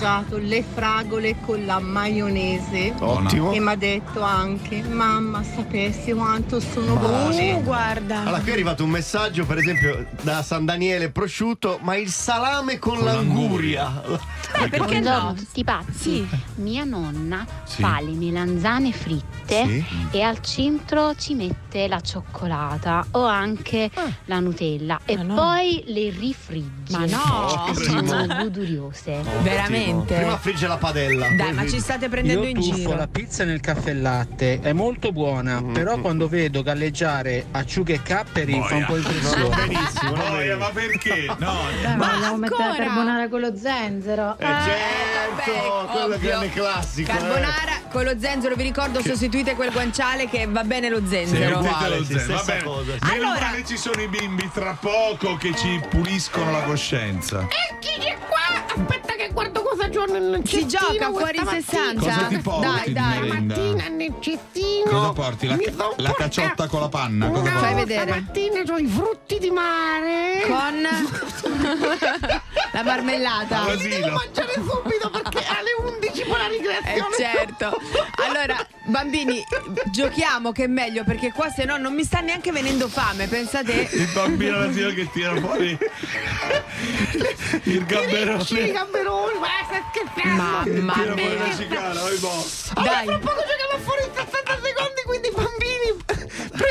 [0.00, 2.94] Mangiato le fragole con la maionese.
[2.98, 3.52] Ottimo.
[3.52, 7.52] E mi ha detto anche, mamma, sapessi quanto sono buone.
[7.52, 8.20] Uh, guarda.
[8.20, 12.78] Allora, qui è arrivato un messaggio, per esempio, da San Daniele prosciutto, ma il salame
[12.78, 14.02] con, l'anguria.
[14.68, 15.34] Buongiorno no?
[15.34, 16.26] tutti pazzi.
[16.56, 17.82] Mia nonna Sì.
[17.82, 19.84] fa le melanzane fritte Sì.
[20.10, 23.90] e al centro ci mette la cioccolata o anche
[24.24, 26.96] la Nutella e poi le rifrigge.
[26.96, 27.74] Ma no!
[27.74, 29.22] Sono goduriose.
[29.42, 29.89] Veramente?
[29.90, 31.26] Prima frigge la padella.
[31.36, 32.94] Dai, ma ci state prendendo Io in tuffo giro.
[32.94, 38.60] la pizza nel caffè latte, è molto buona, però quando vedo galleggiare acciughe e capperi
[38.66, 39.48] fa un po' impressione.
[39.66, 41.26] benissimo, Boia, ma perché?
[41.38, 44.36] No, Dai, ma vogliamo mettere la carbonara con lo zenzero.
[44.38, 47.10] Eh, certo, quello è il grande classico.
[47.12, 47.14] eh.
[47.90, 51.60] Con lo zenzero, vi ricordo, sostituite quel guanciale che va bene lo zenzero.
[51.60, 52.34] Mettete lo sì, zenzero.
[52.36, 52.62] Va bene.
[52.62, 52.98] cosa, sì.
[53.02, 57.48] Meno Allora- male ci sono i bimbi tra poco che ci puliscono la coscienza.
[57.80, 58.38] Chi è qua?
[58.82, 61.60] Aspetta che guardo cosa giorno nel Si cestino gioca fuori questa mattina.
[61.60, 62.00] 60.
[62.00, 63.18] Cosa ti porti Dai, dai.
[63.20, 63.54] merenda?
[63.56, 64.90] Mattina nel cestino.
[64.90, 65.46] Cosa porti?
[65.48, 67.28] La, son la caciotta con la panna?
[67.28, 67.74] Cosa No, porti?
[67.74, 68.02] vedere.
[68.10, 70.42] stamattina ho i frutti di mare.
[70.46, 70.80] Con
[72.72, 73.72] la marmellata.
[73.74, 77.16] Li devo mangiare subito perché alle 11 poi la Eh ricreazione.
[77.16, 77.79] certo.
[78.26, 79.42] Allora, bambini,
[79.86, 83.88] giochiamo che è meglio perché qua se no non mi sta neanche venendo fame, pensate.
[83.92, 85.78] Il bambino alla che tira fuori
[87.64, 88.72] il I gamberone.
[88.72, 90.42] gamberoni, ma stai scherzando?
[90.42, 91.56] Mamma Tira fuori la mia.
[91.56, 92.46] cicala, vai boh.
[92.74, 93.06] Allora, Dai.
[93.06, 95.69] fra poco giochiamo fuori in 60 secondi, quindi bambini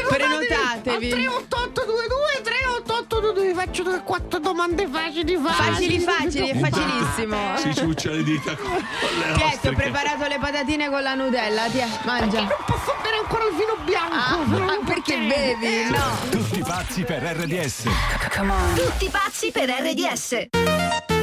[0.10, 1.12] Prenotatevi.
[1.12, 6.00] Al 38822 38822 vi faccio due quattro domande facili facili.
[6.00, 7.58] Facili, facili, è facilissimo.
[7.58, 11.88] Si ciuccia le dita con, le ti ho preparato le patatine con la Nutella, tiè,
[12.04, 12.40] mangia.
[12.40, 14.72] Non posso bere ancora il vino bianco.
[14.72, 15.90] Ah, perché bevi?
[15.90, 16.18] No.
[16.30, 17.84] Tutti pazzi per RDS.
[18.76, 21.18] Tutti pazzi per RDS.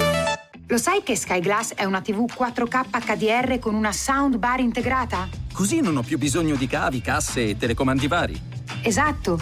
[0.69, 5.29] Lo sai che Sky Glass è una TV 4K HDR con una soundbar integrata?
[5.53, 8.41] Così non ho più bisogno di cavi, casse e telecomandi vari.
[8.83, 9.41] Esatto.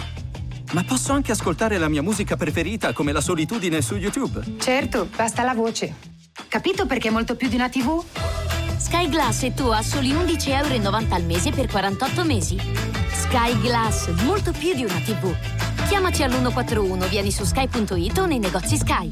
[0.73, 4.59] Ma posso anche ascoltare la mia musica preferita come la solitudine su YouTube.
[4.59, 5.95] Certo, basta la voce.
[6.47, 8.05] Capito perché è molto più di una TV?
[8.77, 12.59] Sky Glass e tu a soli 11,90 euro al mese per 48 mesi.
[13.11, 15.35] Sky Glass, molto più di una TV.
[15.89, 19.11] Chiamaci all'141, vieni su sky.it o nei negozi Sky.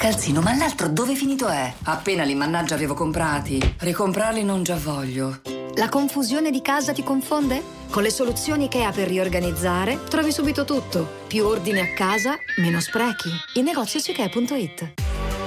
[0.00, 1.70] Calzino, ma l'altro dove finito è?
[1.82, 3.60] Appena li mannaggia avevo comprati.
[3.80, 5.42] Ricomprarli non già voglio.
[5.74, 7.62] La confusione di casa ti confonde?
[7.90, 11.06] Con le soluzioni IKEA per riorganizzare trovi subito tutto.
[11.26, 13.28] Più ordine a casa, meno sprechi.
[13.56, 14.94] I negozi su ikea.it.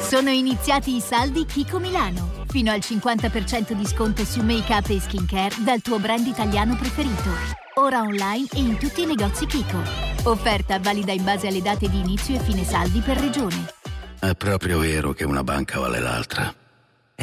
[0.07, 2.45] Sono iniziati i saldi Kiko Milano.
[2.47, 7.31] Fino al 50% di sconto su make-up e skincare dal tuo brand italiano preferito.
[7.79, 9.81] Ora online e in tutti i negozi Kiko.
[10.25, 13.81] Offerta valida in base alle date di inizio e fine saldi per regione.
[14.23, 16.62] È proprio vero che una banca vale l'altra.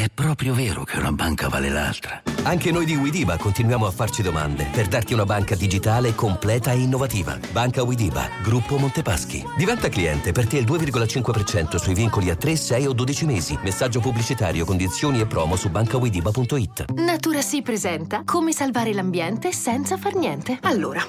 [0.00, 2.22] È proprio vero che una banca vale l'altra.
[2.44, 6.78] Anche noi di Widiba continuiamo a farci domande per darti una banca digitale completa e
[6.78, 7.38] innovativa.
[7.52, 9.44] Banca Widiba, gruppo Montepaschi.
[9.58, 13.58] Diventa cliente per te il 2,5% sui vincoli a 3, 6 o 12 mesi.
[13.62, 16.92] Messaggio pubblicitario, condizioni e promo su bancawidiba.it.
[16.92, 20.60] Natura Si presenta come salvare l'ambiente senza far niente.
[20.62, 21.06] Allora,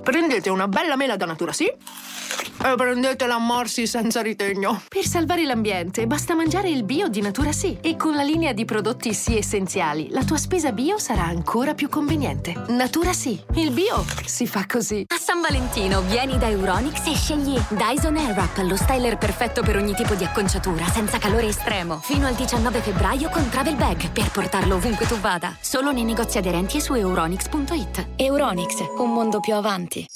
[0.00, 1.68] prendete una bella mela da Natura Sì
[2.64, 4.82] e prendete la Morsi senza ritegno.
[4.88, 8.64] Per salvare l'ambiente basta mangiare il bio di Natura Sì e con la linea di
[8.64, 12.54] prodotti Sì essenziali la tua spesa bio sarà ancora più conveniente.
[12.68, 15.04] Natura Sì, il bio si fa così.
[15.08, 19.94] A San Valentino vieni da Euronix e scegli Dyson Airwrap, lo styler perfetto per ogni
[19.94, 21.98] tipo di acconciatura, senza calore estremo.
[21.98, 25.56] Fino al 19 febbraio con Travel Bag per portarlo ovunque tu vada.
[25.60, 28.06] Solo nei negozi aderenti e su euronix.it.
[28.16, 30.06] Euronix, un mondo più avanti.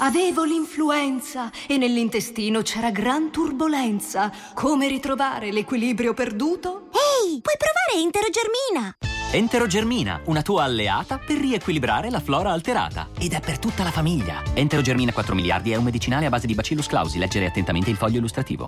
[0.00, 4.30] Avevo l'influenza e nell'intestino c'era gran turbolenza.
[4.54, 6.88] Come ritrovare l'equilibrio perduto?
[6.92, 8.96] Ehi, puoi provare Enterogermina!
[9.32, 13.08] Enterogermina, una tua alleata per riequilibrare la flora alterata.
[13.18, 14.42] Ed è per tutta la famiglia.
[14.54, 17.18] Enterogermina 4 miliardi è un medicinale a base di Bacillus clausi.
[17.18, 18.66] Leggere attentamente il foglio illustrativo.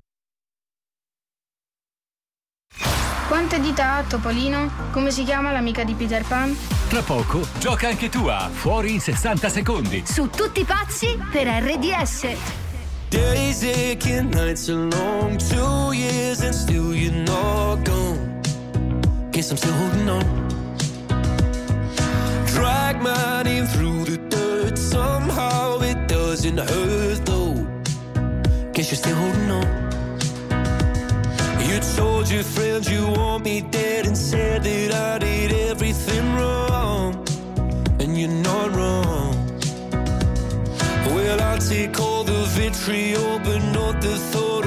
[3.31, 4.69] Quante dita ha Topolino?
[4.91, 6.53] Come si chiama l'amica di Peter Pan?
[6.89, 10.03] Tra poco gioca anche tu a Fuori in 60 secondi.
[10.05, 12.27] Su tutti pazzi per RDS.
[13.09, 18.41] Days aching, nights are long, two years and still you're not gone.
[19.31, 20.25] Guess I'm still holding on.
[22.47, 27.55] Drag my name through the dirt, somehow it doesn't hurt though.
[28.73, 29.90] Guess you're still holding on.
[31.71, 37.25] You told your friends you want me dead and said that I did everything wrong.
[38.01, 39.37] And you're not wrong.
[41.15, 44.67] Well, I'll take all the vitriol, but not the thought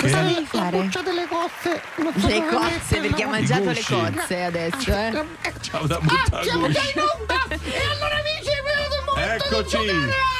[0.00, 0.88] Perché Cosa devi fare?
[0.92, 1.82] la delle cozze.
[2.26, 5.24] Le cozze, perché ha mangiato le cozze adesso, eh.
[5.60, 6.98] Ciao da Ah, buttare siamo già gusci.
[6.98, 7.46] in onda!
[7.48, 9.78] E allora amici, è venuto il momento Eccoci.
[9.78, 10.37] di giocare!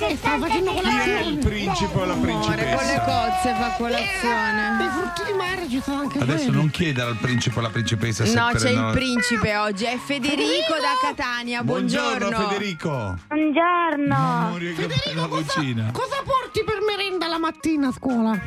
[0.00, 3.00] E sta facendo Chi è il principe o la Amore, con le principessa?
[3.00, 4.90] cozze fa I colazione.
[4.90, 6.56] frutti di mare ci sono anche Adesso quelli.
[6.56, 9.84] non chiedere al principe o alla principessa se No, per c'è il no- principe oggi,
[9.84, 11.62] è Federico da Catania.
[11.64, 12.48] Buongiorno.
[12.48, 13.18] Federico.
[13.26, 14.14] Buongiorno.
[14.14, 15.90] Amore, che bella vocina.
[15.92, 18.38] Cosa porti per merenda la mattina a scuola?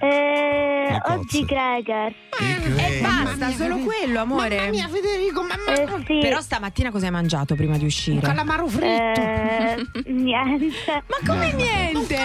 [0.00, 2.12] Eh, Le oggi Gregor.
[2.38, 4.56] E basta, solo quello, amore.
[4.56, 6.18] Mamma mia, Federico, mamma Eh, sì.
[6.20, 8.20] Però stamattina cosa hai mangiato prima di uscire?
[8.20, 9.20] calamaro fritto.
[9.20, 11.02] Eh, niente.
[11.06, 12.16] Ma come niente?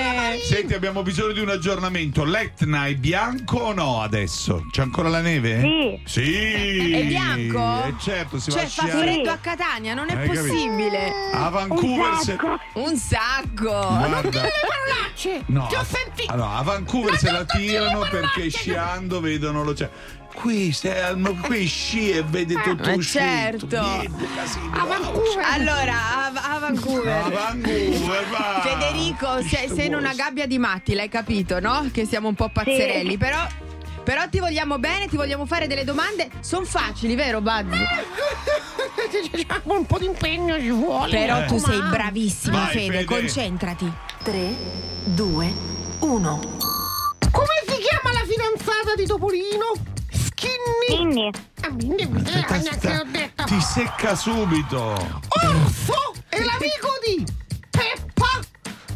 [0.43, 2.23] Senti, abbiamo bisogno di un aggiornamento.
[2.23, 4.65] L'Etna è bianco o no adesso?
[4.71, 5.59] C'è ancora la neve?
[5.61, 6.01] Sì.
[6.05, 6.91] Sì.
[6.91, 7.83] È bianco?
[7.85, 8.99] Eh, certo, si va Cioè, a fa sciare.
[9.13, 10.41] freddo a Catania, non è Hai capito?
[10.43, 11.11] possibile.
[11.33, 12.31] A Vancouver Un se...
[12.31, 12.59] sacco.
[12.73, 13.69] Un sacco.
[13.69, 14.41] Guarda.
[14.41, 15.43] Parolacce!
[15.47, 16.31] No, Ti ho a- sentito!
[16.33, 18.49] allora, a Vancouver Ma se la tirano le perché!
[18.57, 19.91] Sciando vedono l'oceano.
[20.33, 23.23] Qui, stai al- qui sci e vedi tutto Eh, uscito.
[23.23, 23.77] certo.
[23.79, 25.43] A Vancouver!
[25.51, 27.07] Allora, a, a Vancouver.
[27.23, 28.61] A Vancouver, va.
[28.61, 31.89] Federico, sei, sei in una gabbia di matti, l'hai capito, no?
[31.91, 33.17] Che siamo un po' pazzerelli, Sì.
[33.17, 33.39] però.
[34.03, 36.29] Però ti vogliamo bene, ti vogliamo fare delle domande.
[36.39, 37.65] Sono facili, vero, Buzz?
[39.11, 41.09] C'è un po' di impegno ci vuole.
[41.11, 41.45] Però Eh.
[41.45, 43.05] tu sei bravissimo, Vai, Fede, Fede.
[43.05, 43.91] concentrati.
[44.23, 44.55] 3,
[45.05, 45.53] 2,
[45.99, 46.39] 1.
[48.57, 49.73] Fidanzata di Topolino?
[50.11, 50.87] Skinny.
[50.89, 51.31] Minnie.
[51.61, 53.43] Ah, Minnie, eh, Aspetta, sta- l'ho detto.
[53.45, 54.79] Ti secca subito.
[55.27, 57.25] Orso è l'amico di
[57.69, 58.39] Peppa,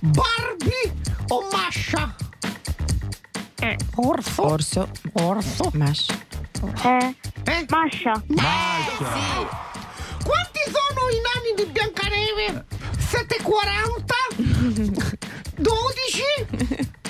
[0.01, 0.93] Barbie
[1.29, 2.15] o Masha?
[3.59, 4.43] Eh, orso.
[4.43, 5.69] Orso, Orso.
[5.73, 6.07] mash.
[6.83, 7.65] Eh, Eh?
[7.69, 8.21] Masha.
[8.27, 9.69] Masha.
[10.23, 12.65] Quanti sono i nani di Biancaneve?
[12.97, 14.15] 740?
[15.57, 16.89] 12?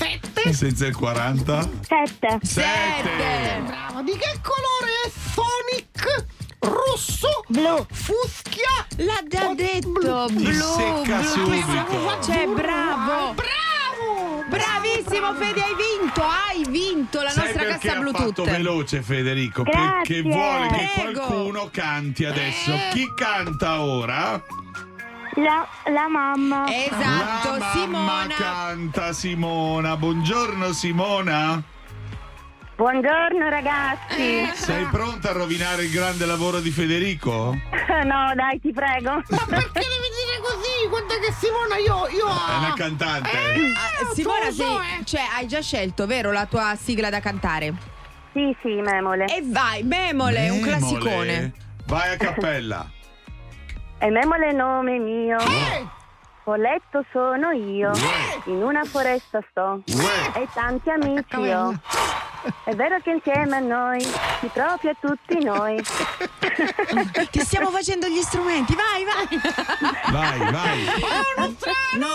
[0.00, 0.52] O 7?
[0.52, 1.60] Senza il 40?
[1.80, 2.38] Sette.
[2.42, 3.62] Sette.
[3.66, 6.24] Bravo, di che colore è Sonic?
[6.60, 7.44] Rosso?
[7.48, 7.86] Blu.
[7.90, 8.86] Fuschia?
[8.98, 12.22] L'ha già detto, Ti blu, secca blu, subito.
[12.24, 13.34] Cioè, bravo.
[13.34, 14.44] Bravo!
[14.48, 18.26] Bravissimo Fede, hai vinto, hai vinto la Sai nostra perché cassa ha Bluetooth.
[18.28, 19.62] fatto veloce Federico?
[19.62, 19.88] Grazie.
[19.90, 21.20] Perché vuole che Prego.
[21.26, 22.70] qualcuno canti adesso.
[22.72, 22.90] Eh.
[22.92, 24.42] Chi canta ora?
[25.34, 26.66] La, la mamma.
[26.72, 28.34] Esatto, La mamma Simona.
[28.36, 29.96] canta Simona.
[29.96, 31.62] Buongiorno Simona.
[32.76, 34.48] Buongiorno ragazzi.
[34.54, 37.56] Sei pronta a rovinare il grande lavoro di Federico?
[37.98, 39.10] No, dai, ti prego.
[39.10, 40.88] Ma perché devi dire così?
[40.88, 42.06] Guarda che Simona io...
[42.14, 43.28] io È una cantante.
[43.30, 45.04] Ah, Simona, lo so, eh.
[45.04, 47.74] cioè, hai già scelto, vero, la tua sigla da cantare?
[48.34, 49.24] Sì, sì, memole.
[49.24, 50.70] E vai, Memole, un Memole.
[50.78, 51.52] classicone.
[51.86, 52.88] Vai a cappella.
[54.00, 55.38] E memole nome mio.
[56.48, 57.92] Poletto sono io.
[58.44, 59.82] In una foresta sto.
[60.32, 61.78] E tanti amici ho.
[62.64, 65.76] È vero che insieme a noi si proprio a tutti noi.
[67.30, 69.28] Ti stiamo facendo gli strumenti, vai, vai.
[70.10, 70.86] Vai, vai.
[71.98, 72.06] No,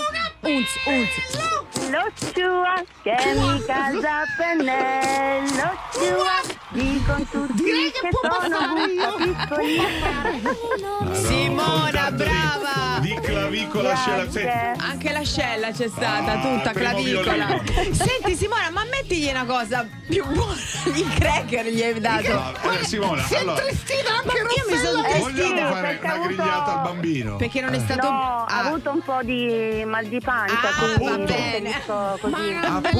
[0.41, 1.89] unz, unz.
[1.89, 11.13] Lo sciua che mi casa pennello sciua dicono tutti che sono buffa piccolina.
[11.13, 12.99] Simona, brava.
[12.99, 13.95] Di clavicola
[14.30, 17.61] Senti, Anche la scella c'è stata, Ah, tutta clavicola.
[17.91, 20.53] Senti Simona, ma mettigli una cosa più buona.
[20.93, 22.34] I cracker gli hai dato.
[22.34, 25.19] No, eh, Simona, Si è allora, tristita Ma anche io mi sono Raffaella.
[25.19, 25.71] vogliamo tristina.
[25.71, 27.36] fare perché una ha avuto- grigliata al bambino?
[27.38, 28.09] Perché non è stato.
[28.09, 28.65] No, ha Ah.
[28.67, 31.82] avuto un po' di mal di pancia, Ah, quindi va bene.
[31.86, 32.32] così.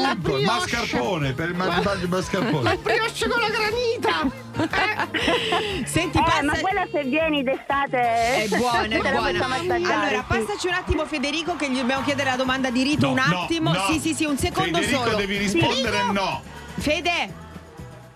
[0.04, 2.78] Appunto, il mascarpone per il mal di pancia, il mascarpone.
[2.78, 4.42] Brioche con la granita.
[5.86, 6.44] Senti, Eh, passa.
[6.44, 7.98] ma quella se vieni d'estate
[8.44, 9.46] È buona, è buona.
[9.56, 10.24] Allora, sì.
[10.28, 13.08] passaci un attimo, Federico, che gli dobbiamo chiedere la domanda di rito.
[13.08, 13.72] No, un no, attimo.
[13.74, 13.86] no.
[13.90, 15.16] Sì, sì, sì, un secondo Federico solo.
[15.18, 16.42] devi rispondere no.
[16.78, 17.34] Fede.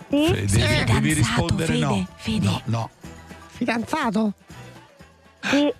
[0.09, 0.25] Sì?
[0.47, 2.07] Federico devi rispondere Fede, no.
[2.15, 2.45] Fede.
[2.45, 2.89] No, no.
[3.49, 4.33] Fidanzato?
[5.41, 5.49] Sì.
[5.49, 5.73] Dai,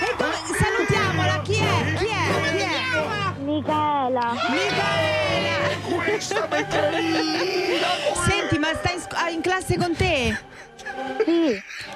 [0.00, 1.40] e come- salutiamola.
[1.42, 1.94] Chi è?
[1.96, 2.50] Chi è?
[2.50, 3.40] Chi è?
[3.42, 4.32] Michela.
[4.50, 5.78] Micaela.
[6.04, 7.28] Questa è carina.
[8.70, 10.38] Ma sta in, sc- ah, in classe con te?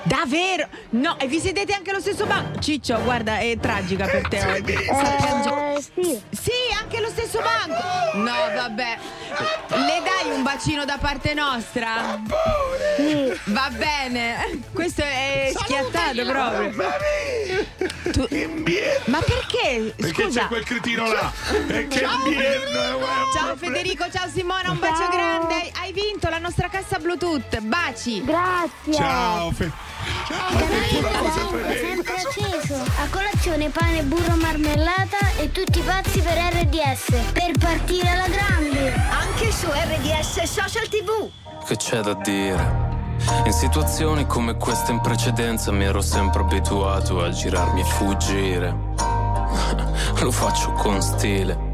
[0.04, 0.68] Davvero?
[0.90, 2.58] No, e vi sedete anche allo stesso banco?
[2.60, 4.72] Ciccio, guarda, è tragica per te oggi.
[4.74, 5.56] Piangendo.
[5.76, 6.20] Eh, sì.
[6.30, 8.18] Sì, anche allo stesso banco.
[8.18, 8.98] No, vabbè.
[9.68, 12.20] Le dai un bacino da parte nostra?
[12.96, 13.32] Sì.
[13.46, 14.60] Va bene.
[14.72, 16.92] Questo è schiattato proprio.
[18.12, 18.28] Tu-
[19.06, 19.94] Ma perché?
[19.96, 20.40] Perché Scusa.
[20.42, 21.32] c'è quel cretino là?
[21.68, 23.22] E che birra, guarda.
[23.34, 25.10] Ciao Federico, ciao Simona, un bacio Ciao.
[25.10, 25.70] grande.
[25.80, 27.58] Hai- vinto la nostra cassa Bluetooth.
[27.60, 28.24] Baci.
[28.24, 28.92] Grazie.
[28.92, 29.70] Ciao, Fe-
[30.26, 31.94] Ciao, tremenda.
[32.12, 32.74] acceso.
[32.74, 37.32] A colazione pane, burro, marmellata e tutti pazzi per RDS.
[37.32, 38.92] Per partire alla grande.
[38.92, 41.28] Anche su RDS Social TV.
[41.66, 42.92] Che c'è da dire?
[43.44, 48.76] In situazioni come questa in precedenza mi ero sempre abituato a girarmi e fuggire.
[50.20, 51.73] Lo faccio con stile.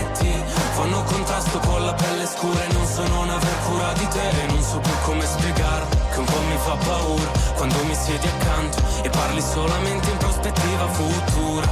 [9.31, 11.65] Parli solamente in prospettiva futura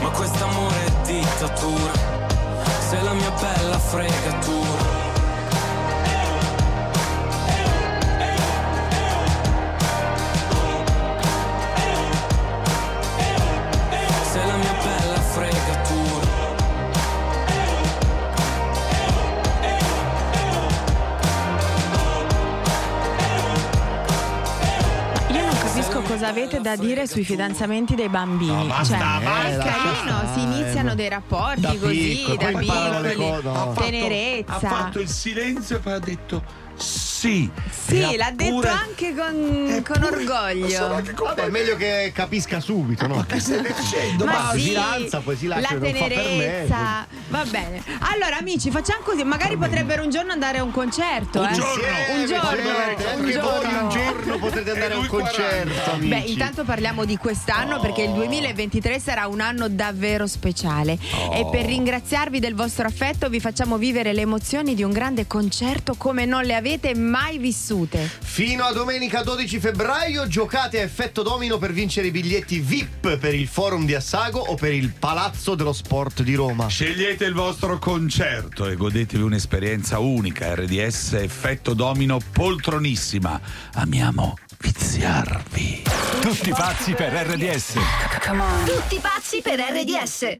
[0.00, 1.92] Ma quest'amore è dittatura
[2.88, 5.11] Sei la mia bella fregatura
[26.22, 28.66] cosa avete da dire sui fidanzamenti dei bambini.
[28.68, 30.32] basta, cioè, basta, è carino, basta.
[30.34, 33.52] si iniziano dei rapporti Da così, piccolo, da piccoli, no.
[33.52, 34.54] Ha fatto- tenerezza.
[34.54, 36.42] Ha fatto il silenzio e poi ha detto
[37.22, 37.48] sì.
[37.70, 41.02] Sì, E l'ha ha detto pure- anche con, con orgoglio.
[41.14, 43.24] Vabbè, è meglio che capisca subito, no?
[43.26, 44.24] Che stai dicendo?
[44.24, 46.22] Ma Ma sì, si lancia, poi si lascia la non fa per me.
[46.22, 47.06] tenerezza.
[47.28, 47.82] Va bene.
[48.12, 49.22] Allora, amici, facciamo così.
[49.22, 51.40] Magari potrebbero un giorno andare a un concerto.
[51.40, 51.52] Un eh?
[51.52, 51.86] giorno.
[52.16, 52.70] Un giorno.
[52.70, 53.82] Un anche giorno.
[53.82, 56.08] un giorno potrete andare a un concerto, amici.
[56.08, 60.98] Beh, intanto parliamo di quest'anno perché il 2023 sarà un anno davvero speciale.
[61.14, 61.34] Oh.
[61.34, 65.94] E per ringraziarvi del vostro affetto vi facciamo vivere le emozioni di un grande concerto
[65.96, 68.10] come non le avete mai vissute.
[68.22, 73.34] Fino a domenica 12 febbraio giocate a effetto domino per vincere i biglietti VIP per
[73.34, 76.68] il forum di Assago o per il Palazzo dello Sport di Roma.
[76.68, 80.54] Scegliete il vostro concerto e godetevi un'esperienza unica.
[80.54, 83.40] RDS Effetto Domino poltronissima.
[83.74, 85.82] Amiamo viziarvi.
[86.20, 87.74] Tutti pazzi per RDS.
[88.64, 90.36] Tutti pazzi per RDS.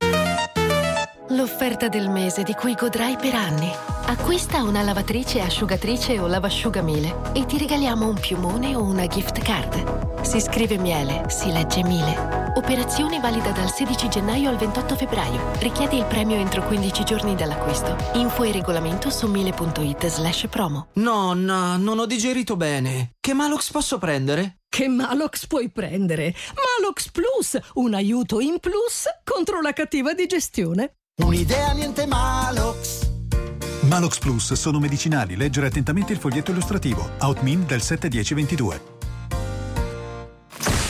[1.28, 3.70] L'offerta del mese di cui godrai per anni.
[4.06, 10.20] Acquista una lavatrice, asciugatrice o lavasciugamile e ti regaliamo un piumone o una gift card.
[10.22, 12.50] Si scrive miele, si legge mile.
[12.56, 15.52] Operazione valida dal 16 gennaio al 28 febbraio.
[15.58, 17.96] Richiedi il premio entro 15 giorni dall'acquisto.
[18.14, 20.88] Info e regolamento su mile.it slash promo.
[20.94, 23.12] Nonna, non ho digerito bene.
[23.20, 24.61] Che Malox posso prendere?
[24.74, 26.34] Che Malox puoi prendere?
[26.80, 30.94] Malox Plus, un aiuto in plus contro la cattiva digestione.
[31.22, 33.06] Un'idea niente Malox.
[33.82, 35.36] Malox Plus sono medicinali.
[35.36, 37.06] Leggere attentamente il foglietto illustrativo.
[37.20, 39.01] Outmin del 71022.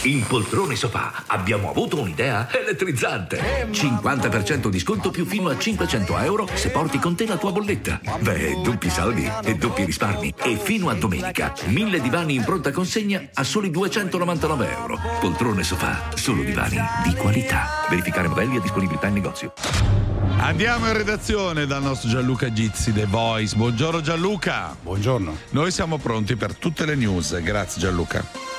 [0.05, 3.68] In Poltrone Sofà abbiamo avuto un'idea elettrizzante.
[3.70, 8.00] 50% di sconto più fino a 500 euro se porti con te la tua bolletta.
[8.18, 10.34] Beh, doppi saldi e doppi risparmi.
[10.42, 14.98] E fino a domenica, 1000 divani in pronta consegna a soli 299 euro.
[15.20, 17.86] Poltrone Sofà, solo divani di qualità.
[17.88, 19.53] Verificare modelli e disponibilità in negozio.
[20.38, 23.55] Andiamo in redazione dal nostro Gianluca Gizzi, The Voice.
[23.55, 24.76] Buongiorno Gianluca.
[24.82, 25.36] Buongiorno.
[25.50, 27.40] Noi siamo pronti per tutte le news.
[27.40, 28.51] Grazie Gianluca.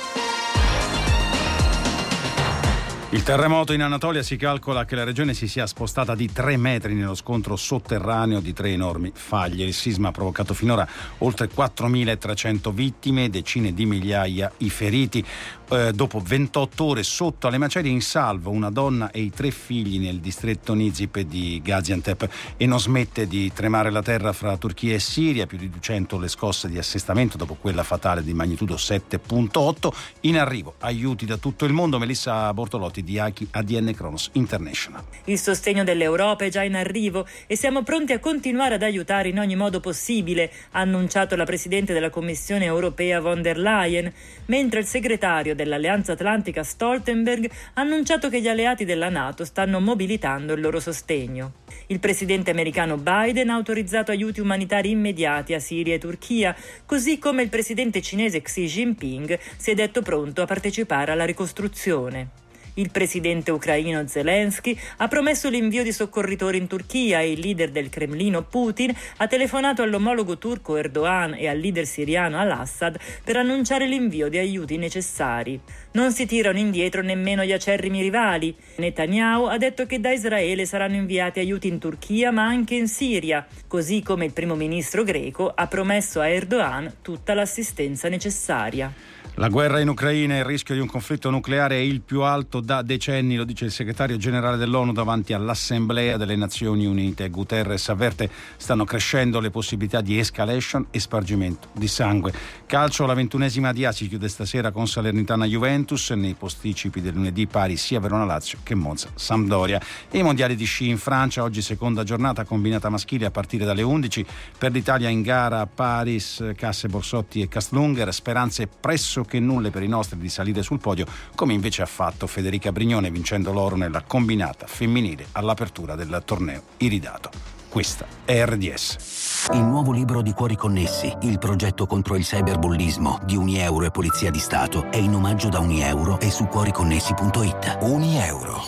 [3.14, 6.94] Il terremoto in Anatolia si calcola che la regione si sia spostata di 3 metri
[6.94, 9.64] nello scontro sotterraneo di tre enormi faglie.
[9.64, 10.84] Il sisma ha provocato finora
[11.18, 15.24] oltre 4.300 vittime, decine di migliaia i feriti.
[15.70, 20.00] Eh, dopo 28 ore sotto alle macerie in salvo una donna e i tre figli
[20.00, 24.98] nel distretto Nizip di Gaziantep e non smette di tremare la terra fra Turchia e
[24.98, 29.92] Siria, più di 200 le scosse di assestamento dopo quella fatale di magnitudo 7.8.
[30.22, 32.00] In arrivo aiuti da tutto il mondo.
[32.00, 35.04] Melissa Bortolotti di ADN Kronos International.
[35.26, 39.38] Il sostegno dell'Europa è già in arrivo e siamo pronti a continuare ad aiutare in
[39.38, 44.12] ogni modo possibile, ha annunciato la Presidente della Commissione europea von der Leyen,
[44.46, 50.54] mentre il segretario dell'Alleanza Atlantica Stoltenberg ha annunciato che gli alleati della Nato stanno mobilitando
[50.54, 51.62] il loro sostegno.
[51.88, 57.42] Il presidente americano Biden ha autorizzato aiuti umanitari immediati a Siria e Turchia, così come
[57.42, 62.42] il presidente cinese Xi Jinping si è detto pronto a partecipare alla ricostruzione.
[62.76, 67.88] Il presidente ucraino Zelensky ha promesso l'invio di soccorritori in Turchia e il leader del
[67.88, 74.28] Cremlino Putin ha telefonato all'omologo turco Erdogan e al leader siriano al-Assad per annunciare l'invio
[74.28, 75.60] di aiuti necessari.
[75.92, 78.52] Non si tirano indietro nemmeno gli acerrimi rivali.
[78.78, 83.46] Netanyahu ha detto che da Israele saranno inviati aiuti in Turchia ma anche in Siria,
[83.68, 89.13] così come il primo ministro greco ha promesso a Erdogan tutta l'assistenza necessaria.
[89.38, 92.60] La guerra in Ucraina e il rischio di un conflitto nucleare è il più alto
[92.60, 97.28] da decenni, lo dice il segretario generale dell'ONU davanti all'Assemblea delle Nazioni Unite.
[97.30, 102.32] Guterres avverte stanno crescendo le possibilità di escalation e spargimento di sangue.
[102.64, 107.48] Calcio, la ventunesima di A si chiude stasera con Salernitana Juventus, nei posticipi del lunedì
[107.48, 109.80] pari sia Verona Lazio che Monza Sampdoria.
[110.12, 114.24] I mondiali di sci in Francia, oggi seconda giornata combinata maschile a partire dalle 11.
[114.56, 119.88] Per l'Italia in gara Paris, Casse Borsotti e Castlunger, speranze presso che nulle per i
[119.88, 124.66] nostri di salire sul podio, come invece ha fatto Federica Brignone vincendo l'oro nella combinata
[124.66, 127.54] femminile all'apertura del torneo iridato.
[127.74, 129.48] Questa è RDS.
[129.52, 134.30] Il nuovo libro di Cuori Connessi, il progetto contro il cyberbullismo di Unieuro e Polizia
[134.30, 137.78] di Stato, è in omaggio da Unieuro e su cuoriconnessi.it.
[137.80, 138.62] Unieuro.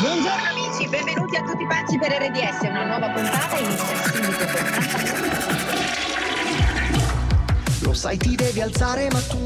[0.00, 0.53] Buongiorno
[0.94, 4.62] benvenuti a tutti pazzi per RDS, una nuova puntata inizia subito con
[7.80, 9.42] Lo sai ti devi alzare ma tu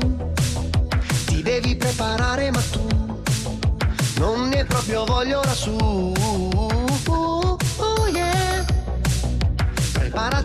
[1.25, 2.87] Ti devi preparare ma tu
[4.19, 6.13] Non ne proprio voglio lassù
[7.07, 8.65] Oh yeah.
[9.93, 10.29] Preparati